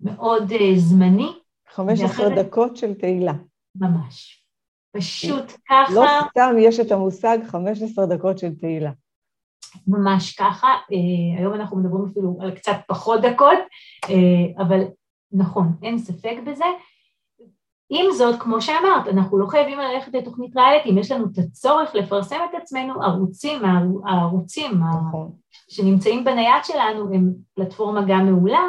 [0.00, 1.32] מאוד זמני.
[1.74, 2.42] 15 ואחרי...
[2.42, 3.32] דקות של תהילה.
[3.74, 4.44] ממש.
[4.96, 5.94] פשוט ככה...
[5.94, 8.90] לא סתם יש את המושג 15 דקות של תהילה.
[9.86, 13.58] ממש ככה, אה, היום אנחנו מדברים אפילו על קצת פחות דקות,
[14.08, 14.80] אה, אבל
[15.32, 16.64] נכון, אין ספק בזה.
[17.90, 21.94] עם זאת, כמו שאמרת, אנחנו לא חייבים ללכת לתוכנית ריאליטי, אם יש לנו את הצורך
[21.94, 23.62] לפרסם את עצמנו, ערוצים,
[24.06, 25.30] הערוצים נכון.
[25.68, 28.64] שנמצאים בנייד שלנו הם פלטפורמה גם מעולה.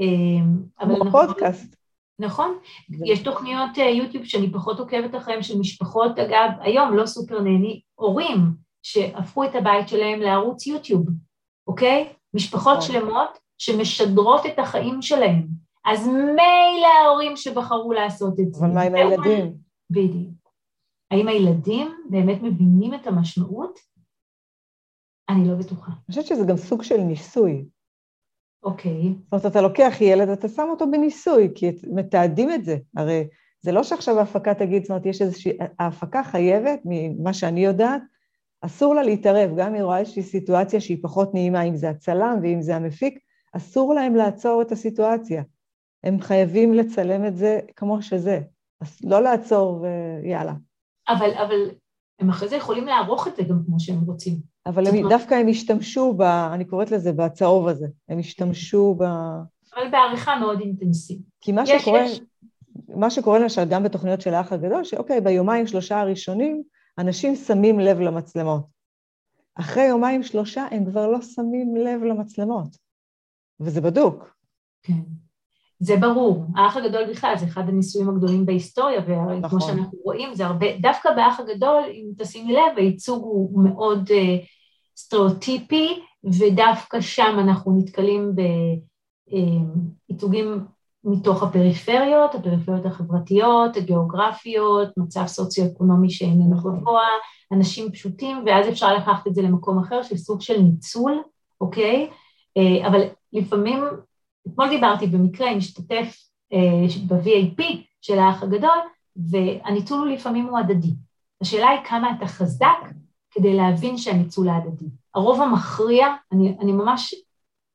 [0.00, 1.76] אה, כמו פודקאסט.
[2.18, 2.58] נכון,
[3.04, 8.38] יש תוכניות יוטיוב שאני פחות עוקבת אחריהן של משפחות, אגב, היום לא סופר נהני, הורים
[8.82, 11.06] שהפכו את הבית שלהם לערוץ יוטיוב,
[11.66, 12.12] אוקיי?
[12.34, 12.88] משפחות נכון.
[12.88, 15.63] שלמות שמשדרות את החיים שלהם.
[15.84, 18.66] אז מילא ההורים שבחרו לעשות את זה.
[18.66, 19.54] אבל מה עם הילדים?
[19.90, 20.52] בדיוק.
[21.10, 23.78] האם הילדים באמת מבינים את המשמעות?
[25.28, 25.92] אני לא בטוחה.
[25.92, 27.64] אני חושבת שזה גם סוג של ניסוי.
[28.62, 29.02] אוקיי.
[29.02, 32.76] זאת אומרת, אתה לוקח ילד, אתה שם אותו בניסוי, כי מתעדים את זה.
[32.96, 33.28] הרי
[33.60, 35.52] זה לא שעכשיו ההפקה תגיד, זאת אומרת, יש איזושהי...
[35.78, 38.02] ההפקה חייבת, ממה שאני יודעת,
[38.60, 42.38] אסור לה להתערב, גם אם היא רואה איזושהי סיטואציה שהיא פחות נעימה, אם זה הצלם
[42.42, 43.18] ואם זה המפיק,
[43.52, 45.42] אסור להם לעצור את הסיטואציה.
[46.04, 48.40] הם חייבים לצלם את זה כמו שזה.
[48.80, 49.80] אז לא לעצור
[50.22, 50.52] ויאללה.
[51.08, 51.70] אבל, אבל
[52.18, 54.34] הם אחרי זה יכולים לערוך את זה גם כמו שהם רוצים.
[54.66, 57.86] אבל הם, דווקא הם השתמשו, ב, אני קוראת לזה, בצהוב הזה.
[58.08, 59.02] הם השתמשו ב...
[59.76, 61.26] אבל בעריכה מאוד אינטנסיבית.
[61.40, 62.20] כי מה יש, שקורה, יש.
[62.88, 66.62] מה שקורה למשל גם בתוכניות של האח הגדול, שאוקיי, ביומיים שלושה הראשונים,
[66.98, 68.66] אנשים שמים לב למצלמות.
[69.54, 72.76] אחרי יומיים שלושה הם כבר לא שמים לב למצלמות,
[73.60, 74.36] וזה בדוק.
[74.82, 75.00] כן,
[75.80, 76.44] זה ברור.
[76.56, 79.60] האח הגדול בכלל זה אחד הניסויים הגדולים בהיסטוריה, וכמו נכון.
[79.60, 84.44] שאנחנו רואים, זה הרבה, דווקא באח הגדול, אם תשימי לב, הייצוג הוא מאוד uh,
[84.96, 88.32] סטריאוטיפי, ודווקא שם אנחנו נתקלים
[90.08, 90.58] בייצוגים אה,
[91.04, 97.08] מתוך הפריפריות, הפריפריות החברתיות, הגיאוגרפיות, מצב סוציו-אקונומי שאיננו גבוה,
[97.52, 101.22] אנשים פשוטים, ואז אפשר לקחת את זה למקום אחר של סוג של ניצול,
[101.60, 102.10] אוקיי?
[102.56, 103.00] אה, אבל
[103.32, 103.84] לפעמים,
[104.48, 107.62] אתמול דיברתי במקרה עם משתתף אה, ב-VAP
[108.00, 108.78] של האח הגדול,
[109.16, 110.94] והניצול הוא לפעמים הוא הדדי.
[111.40, 112.78] השאלה היא כמה אתה חזק
[113.30, 114.86] כדי להבין שהניצול ההדדי.
[115.14, 117.14] הרוב המכריע, אני, אני ממש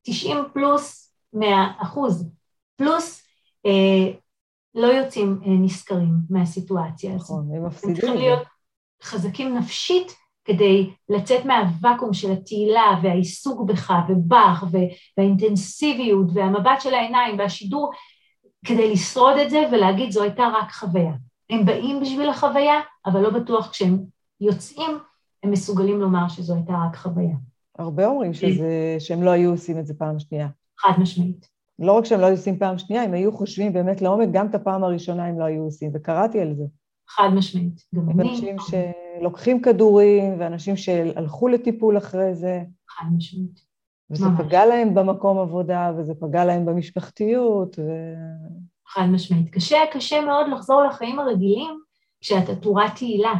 [0.01, 2.29] 90 פלוס 100 אחוז,
[2.75, 3.23] פלוס
[3.65, 4.11] אה,
[4.75, 7.21] לא יוצאים אה, נשכרים מהסיטואציה הזאת.
[7.21, 7.95] נכון, הם מפסידים.
[7.95, 8.47] הם צריכים להיות
[9.03, 10.15] חזקים נפשית
[10.49, 14.63] כדי לצאת מהוואקום של התהילה והעיסוק בך ובך
[15.17, 17.91] והאינטנסיביות והמבט של העיניים והשידור,
[18.65, 21.13] כדי לשרוד את זה ולהגיד זו הייתה רק חוויה.
[21.49, 23.99] הם באים בשביל החוויה, אבל לא בטוח כשהם
[24.41, 24.97] יוצאים,
[25.43, 27.35] הם מסוגלים לומר שזו הייתה רק חוויה.
[27.79, 30.47] הרבה אומרים שזה, שהם לא היו עושים את זה פעם שנייה.
[30.79, 31.49] חד משמעית.
[31.79, 34.55] לא רק שהם לא היו עושים פעם שנייה, הם היו חושבים באמת לעומק, גם את
[34.55, 36.63] הפעם הראשונה הם לא היו עושים, וקראתי על זה.
[37.09, 38.29] חד משמעית, גם אני.
[38.29, 38.59] אנשים
[39.19, 42.61] שלוקחים כדורים, ואנשים שהלכו לטיפול אחרי זה.
[42.89, 43.69] חד משמעית.
[44.11, 44.41] וזה ממש.
[44.41, 47.83] פגע להם במקום עבודה, וזה פגע להם במשפחתיות, ו...
[48.87, 49.49] חד משמעית.
[49.49, 51.79] קשה, קשה מאוד לחזור לחיים הרגילים
[52.21, 53.33] כשאת עטורת תהילה.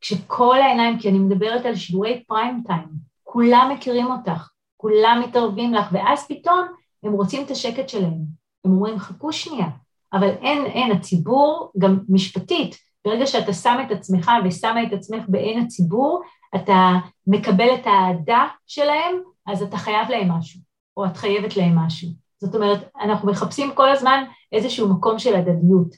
[0.00, 2.88] כשכל העיניים, כי אני מדברת על שידורי פריים טיים,
[3.22, 6.66] כולם מכירים אותך, כולם מתערבים לך, ואז פתאום
[7.02, 8.20] הם רוצים את השקט שלהם.
[8.64, 9.66] הם אומרים, חכו שנייה,
[10.12, 15.60] אבל אין, אין, הציבור, גם משפטית, ברגע שאתה שם את עצמך ושמה את עצמך בעין
[15.60, 16.22] הציבור,
[16.54, 16.92] אתה
[17.26, 20.60] מקבל את האהדה שלהם, אז אתה חייב להם משהו,
[20.96, 22.08] או את חייבת להם משהו.
[22.40, 25.94] זאת אומרת, אנחנו מחפשים כל הזמן איזשהו מקום של הדדיות,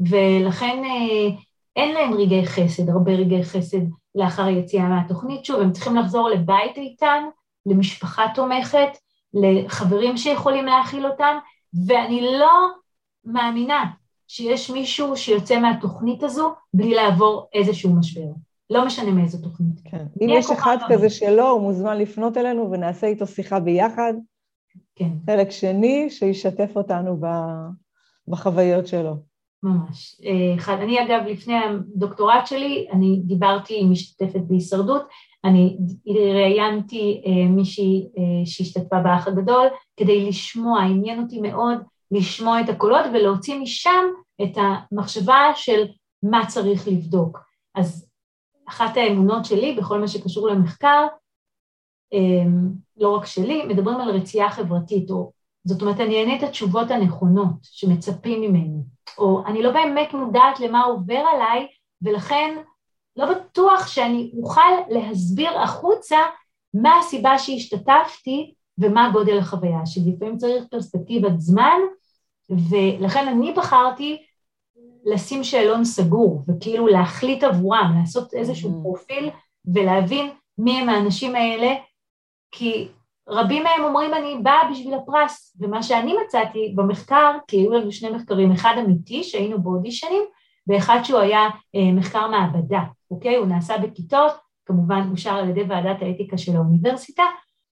[0.00, 1.36] ולכן אה,
[1.76, 3.80] אין להם רגעי חסד, הרבה רגעי חסד
[4.14, 5.44] לאחר היציאה מהתוכנית.
[5.44, 7.24] שוב, הם צריכים לחזור לבית איתן,
[7.66, 8.88] למשפחה תומכת,
[9.34, 11.38] לחברים שיכולים להכיל אותם,
[11.86, 12.68] ואני לא
[13.24, 13.84] מאמינה
[14.28, 18.28] שיש מישהו שיוצא מהתוכנית הזו בלי לעבור איזשהו משבר.
[18.70, 19.80] לא משנה מאיזו תוכנית.
[19.84, 20.06] כן.
[20.22, 24.14] אם יש אחד כזה שלא, הוא מוזמן לפנות אלינו ונעשה איתו שיחה ביחד.
[24.94, 25.10] כן.
[25.26, 27.20] חלק שני, שישתף אותנו
[28.28, 29.16] בחוויות שלו.
[29.62, 30.20] ממש.
[30.24, 35.02] אה, אחד, אני אגב, לפני הדוקטורט שלי, אני דיברתי עם משתתפת בהישרדות,
[35.44, 35.76] אני
[36.34, 41.78] ראיינתי אה, מישהי אה, שהשתתפה באח הגדול כדי לשמוע, עניין אותי מאוד
[42.10, 44.04] לשמוע את הקולות ולהוציא משם
[44.42, 45.86] את המחשבה של
[46.22, 47.38] מה צריך לבדוק.
[47.74, 48.10] אז
[48.68, 51.06] אחת האמונות שלי בכל מה שקשור למחקר,
[52.96, 55.32] לא רק שלי, מדברים על רצייה חברתית, או
[55.64, 58.82] זאת אומרת, אני אענה את התשובות הנכונות שמצפים ממני,
[59.18, 61.66] או אני לא באמת מודעת למה עובר עליי,
[62.02, 62.56] ולכן
[63.16, 66.18] לא בטוח שאני אוכל להסביר החוצה
[66.74, 71.78] מה הסיבה שהשתתפתי ומה גודל החוויה, שלפעמים צריך פרספקטיבת זמן,
[72.50, 74.22] ולכן אני בחרתי
[75.04, 78.82] לשים שאלון סגור, וכאילו להחליט עבורם, לעשות איזשהו mm.
[78.82, 79.30] פרופיל
[79.74, 81.74] ולהבין מי הם האנשים האלה,
[82.50, 82.88] כי
[83.28, 88.10] רבים מהם אומרים אני באה בשביל הפרס, ומה שאני מצאתי במחקר, כי היו לנו שני
[88.10, 90.22] מחקרים, אחד אמיתי שהיינו באודישנים,
[90.66, 93.36] ואחד שהוא היה אה, מחקר מעבדה, אוקיי?
[93.36, 94.32] הוא נעשה בכיתות,
[94.66, 97.22] כמובן אושר על ידי ועדת האתיקה של האוניברסיטה,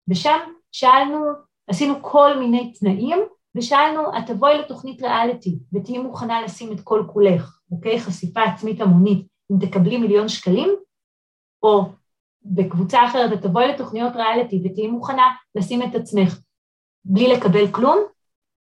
[0.09, 0.39] ושם
[0.75, 1.27] שאלנו,
[1.69, 3.19] עשינו כל מיני תנאים,
[3.55, 8.01] ושאלנו, את תבואי לתוכנית ריאליטי ותהיי מוכנה לשים את כל כולך, אוקיי?
[8.01, 10.69] חשיפה עצמית המונית, אם תקבלי מיליון שקלים,
[11.63, 11.85] או
[12.43, 15.23] בקבוצה אחרת את תבואי לתוכניות ריאליטי ותהיי מוכנה
[15.55, 16.39] לשים את עצמך
[17.05, 17.99] בלי לקבל כלום,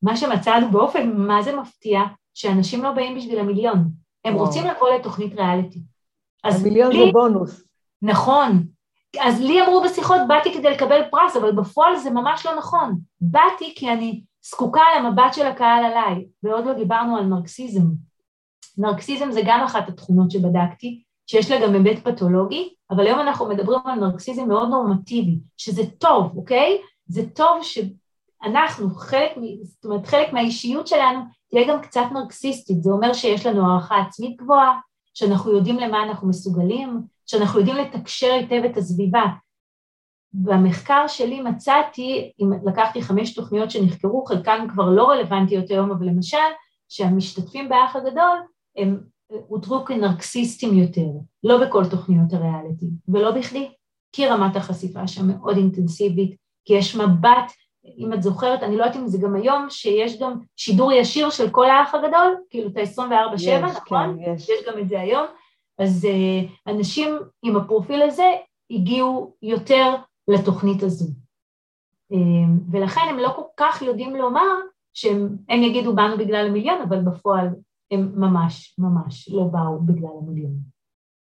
[0.02, 2.00] מה שמצאנו באופן מה זה מפתיע,
[2.34, 3.78] שאנשים לא באים בשביל המיליון,
[4.24, 4.46] הם וואו.
[4.46, 5.82] רוצים לבוא לתוכנית ריאליטי.
[6.44, 7.64] המיליון לי, זה בונוס.
[8.02, 8.66] נכון.
[9.20, 12.98] אז לי אמרו בשיחות, באתי כדי לקבל פרס, אבל בפועל זה ממש לא נכון.
[13.20, 17.82] באתי כי אני זקוקה למבט של הקהל עליי, ועוד לא דיברנו על נרקסיזם.
[18.78, 23.80] נרקסיזם זה גם אחת התכונות שבדקתי, שיש לה גם היבט פתולוגי, אבל היום אנחנו מדברים
[23.84, 26.78] על נרקסיזם מאוד נורמטיבי, שזה טוב, אוקיי?
[27.06, 29.30] זה טוב שאנחנו, חלק,
[29.62, 31.20] זאת אומרת, חלק מהאישיות שלנו
[31.50, 34.78] תהיה גם קצת נרקסיסטית, זה אומר שיש לנו הערכה עצמית גבוהה,
[35.14, 39.22] שאנחנו יודעים למה אנחנו מסוגלים, שאנחנו יודעים לתקשר היטב את הסביבה.
[40.32, 46.36] במחקר שלי מצאתי, אם לקחתי חמש תוכניות שנחקרו, חלקן כבר לא רלוונטיות היום, אבל למשל,
[46.88, 48.38] שהמשתתפים באח הגדול
[48.76, 49.00] הם
[49.50, 51.06] אותרו כנרקסיסטים יותר,
[51.44, 53.70] לא בכל תוכניות הריאליטי, ולא בכדי,
[54.12, 57.52] כי רמת החשיפה שם מאוד אינטנסיבית, כי יש מבט,
[57.98, 61.50] אם את זוכרת, אני לא יודעת אם זה גם היום, שיש גם שידור ישיר של
[61.50, 64.16] כל האח הגדול, כאילו את ה-24-7, נכון?
[64.24, 64.48] כן, יש.
[64.48, 65.26] יש גם את זה היום.
[65.82, 68.36] אז uh, אנשים עם הפרופיל הזה
[68.70, 69.94] הגיעו יותר
[70.28, 71.06] לתוכנית הזו.
[72.12, 72.16] Uh,
[72.72, 74.48] ולכן הם לא כל כך יודעים לומר
[74.94, 77.48] שהם יגידו באנו בגלל המיליון, אבל בפועל
[77.90, 80.52] הם ממש, ממש לא באו בגלל המיליון.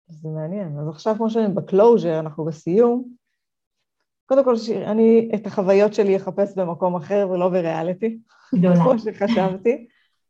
[0.08, 0.80] זה מעניין.
[0.80, 3.10] אז עכשיו, כמו שאני בקלוז'ר, אנחנו בסיום,
[4.26, 4.54] קודם כל,
[4.86, 8.18] אני את החוויות שלי אחפש במקום אחר ולא בריאליטי.
[8.56, 8.76] גדולה.
[8.76, 9.88] כמו שחשבתי.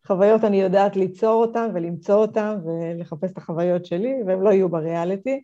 [0.07, 5.41] חוויות אני יודעת ליצור אותן ולמצוא אותן ולחפש את החוויות שלי, והן לא יהיו בריאליטי.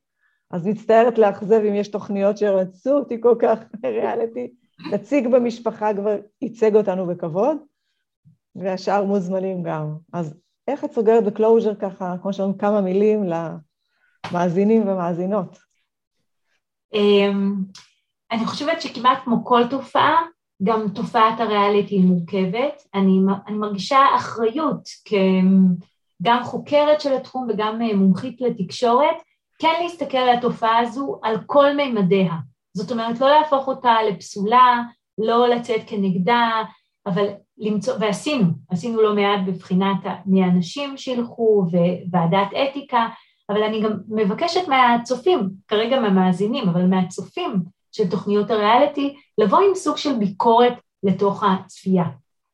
[0.52, 4.54] אז מצטערת לאכזב אם יש תוכניות שרצו אותי כל כך בריאליטי.
[4.92, 7.58] נציג במשפחה כבר ייצג אותנו בכבוד,
[8.56, 9.96] והשאר מוזמנים גם.
[10.14, 13.24] אז איך את סוגרת בקלוז'ר ככה, כמו שאומרים, כמה מילים
[14.32, 15.58] למאזינים ומאזינות?
[16.94, 17.56] אמ,
[18.32, 20.22] אני חושבת שכמעט כמו כל תופעה,
[20.64, 22.84] גם תופעת הריאליטי היא מורכבת.
[22.94, 29.16] אני, אני מרגישה אחריות כגם חוקרת של התחום וגם אה, מומחית לתקשורת,
[29.60, 32.34] כן להסתכל על התופעה הזו על כל מימדיה.
[32.74, 34.84] זאת אומרת, לא להפוך אותה לפסולה,
[35.18, 36.64] לא לצאת כנגדה,
[37.06, 37.26] אבל
[37.58, 41.66] למצוא, ועשינו, עשינו לא מעט בבחינת מי האנשים שילכו
[42.12, 43.08] וועדת אתיקה,
[43.50, 49.98] אבל אני גם מבקשת מהצופים, כרגע מהמאזינים, אבל מהצופים של תוכניות הריאליטי, לבוא עם סוג
[49.98, 50.74] של ביקורת
[51.04, 52.04] לתוך הצפייה,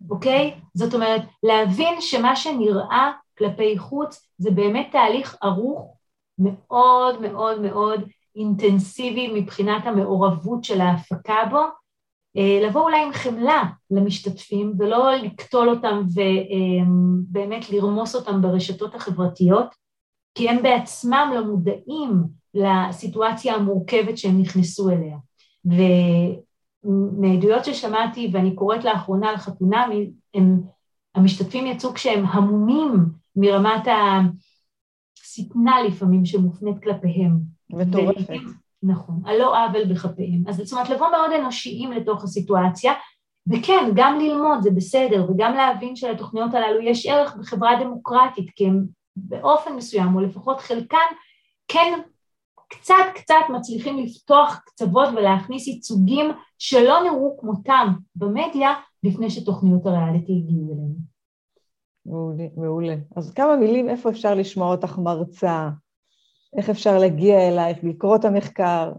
[0.10, 0.54] אוקיי?
[0.74, 5.98] זאת אומרת, להבין שמה שנראה כלפי חוץ זה באמת תהליך ארוך
[6.40, 8.02] מאוד מאוד מאוד
[8.36, 11.62] אינטנסיבי מבחינת המעורבות של ההפקה בו,
[12.38, 19.76] אה, לבוא אולי עם חמלה למשתתפים ולא לקטול אותם ובאמת לרמוס אותם ברשתות החברתיות,
[20.36, 22.24] כי הם בעצמם לא מודעים
[22.54, 25.18] לסיטואציה המורכבת שהם נכנסו אליה.
[27.18, 29.88] מעדויות ששמעתי ואני קוראת לאחרונה על חתונה,
[30.34, 30.62] הם,
[31.16, 32.92] המשתתפים יצאו כשהם המומים
[33.36, 33.88] מרמת
[35.22, 37.40] השטנה לפעמים שמופנית כלפיהם.
[37.70, 38.34] מטורפת.
[38.84, 40.44] נכון, על לא עוול בכפיהם.
[40.48, 42.94] אז זאת אומרת, לבוא מאוד אנושיים לתוך הסיטואציה,
[43.48, 48.86] וכן, גם ללמוד זה בסדר, וגם להבין שלתוכניות הללו יש ערך בחברה דמוקרטית, כי הם
[49.16, 51.08] באופן מסוים, או לפחות חלקן,
[51.68, 52.00] כן
[52.68, 60.74] קצת קצת מצליחים לפתוח קצוות ולהכניס ייצוגים שלא נראו כמותם במדיה לפני שתוכניות הריאליטי הגיעו
[60.74, 60.96] אלינו.
[62.06, 62.96] מעולה, מעולה.
[63.16, 65.70] אז כמה מילים, איפה אפשר לשמוע אותך מרצה?
[66.58, 68.92] איך אפשר להגיע אלייך, לקרוא את המחקר?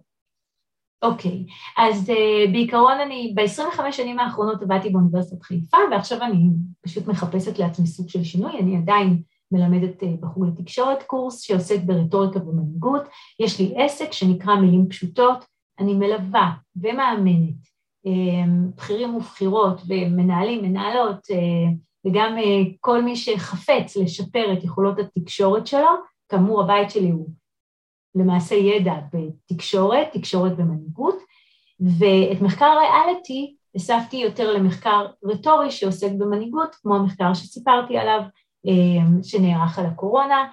[1.02, 1.82] אוקיי, okay.
[1.82, 6.48] אז uh, בעיקרון אני, ב-25 שנים האחרונות עבדתי באוניברסיטת חיפה, ועכשיו אני
[6.80, 9.22] פשוט מחפשת לעצמי סוג של שינוי, אני עדיין
[9.52, 13.02] מלמדת אה, בחוג לתקשורת קורס שעוסק ברטוריקה ומנהיגות,
[13.40, 15.44] יש לי עסק שנקרא מילים פשוטות,
[15.78, 17.54] אני מלווה ומאמנת
[18.06, 18.12] אה,
[18.76, 21.70] בכירים ובכירות ומנהלים, מנהלות, אה,
[22.06, 22.36] וגם
[22.80, 25.88] כל מי שחפץ לשפר את יכולות התקשורת שלו,
[26.28, 27.28] כאמור הבית שלי הוא
[28.14, 31.18] למעשה ידע בתקשורת, תקשורת ומנהיגות,
[31.80, 38.20] ואת מחקר הריאליטי הספתי יותר למחקר רטורי שעוסק במנהיגות, כמו המחקר שסיפרתי עליו,
[39.22, 40.48] שנערך על הקורונה.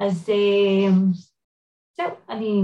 [0.00, 1.12] אז אמ,
[1.96, 2.62] זהו, אני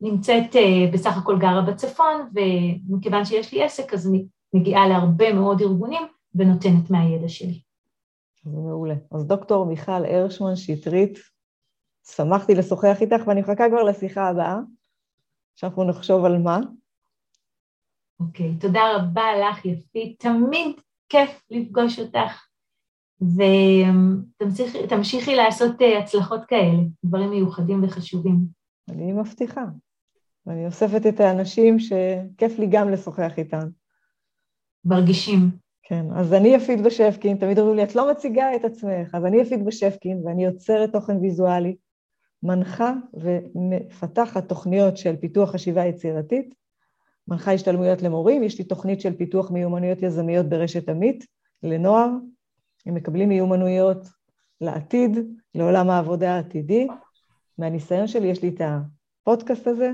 [0.00, 5.60] נמצאת אה, בסך הכל גרה בצפון, ומכיוון שיש לי עסק אז אני מגיעה להרבה מאוד
[5.60, 6.02] ארגונים
[6.34, 7.60] ונותנת מהידע שלי.
[8.44, 8.94] זה מעולה.
[9.12, 11.18] אז דוקטור מיכל הרשמן שטרית,
[12.16, 14.56] שמחתי לשוחח איתך ואני מחכה כבר לשיחה הבאה,
[15.56, 16.58] שאנחנו נחשוב על מה.
[18.20, 22.46] אוקיי, okay, תודה רבה לך יפית, תמיד כיף לפגוש אותך.
[24.82, 28.36] ותמשיכי לעשות אה, הצלחות כאלה, דברים מיוחדים וחשובים.
[28.88, 29.64] אני מבטיחה.
[30.46, 33.68] ואני אוספת את האנשים שכיף לי גם לשוחח איתם.
[34.84, 35.50] מרגישים.
[35.82, 39.40] כן, אז אני יפית בשפקין, תמיד אומרים לי, את לא מציגה את עצמך, אז אני
[39.40, 41.76] יפית בשפקין, ואני יוצרת תוכן ויזואלי,
[42.42, 46.54] מנחה ומפתחת תוכניות של פיתוח חשיבה יצירתית,
[47.28, 51.26] מנחה השתלמויות למורים, יש לי תוכנית של פיתוח מיומנויות יזמיות ברשת עמית
[51.62, 52.08] לנוער,
[52.86, 54.08] הם מקבלים מיומנויות
[54.60, 55.10] לעתיד,
[55.54, 56.88] לעולם העבודה העתידי.
[57.58, 59.90] מהניסיון שלי יש לי את הפודקאסט הזה,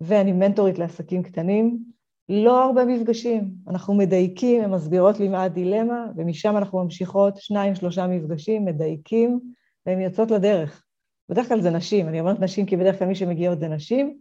[0.00, 1.84] ואני מנטורית לעסקים קטנים.
[2.28, 8.06] לא הרבה מפגשים, אנחנו מדייקים, הן מסבירות לי מה הדילמה, ומשם אנחנו ממשיכות שניים, שלושה
[8.06, 9.40] מפגשים, מדייקים,
[9.86, 10.84] והן יוצאות לדרך.
[11.28, 14.18] בדרך כלל זה נשים, אני אומרת נשים כי בדרך כלל מי שמגיעות זה נשים,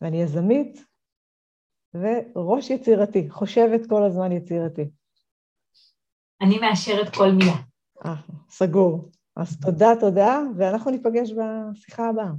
[0.00, 0.84] ואני יזמית
[1.94, 4.90] וראש יצירתי, חושבת כל הזמן יצירתי.
[6.40, 7.56] אני מאשרת כל מילה.
[8.04, 8.14] אה,
[8.50, 9.10] סגור.
[9.36, 12.30] אז תודה, תודה, ואנחנו ניפגש בשיחה הבאה.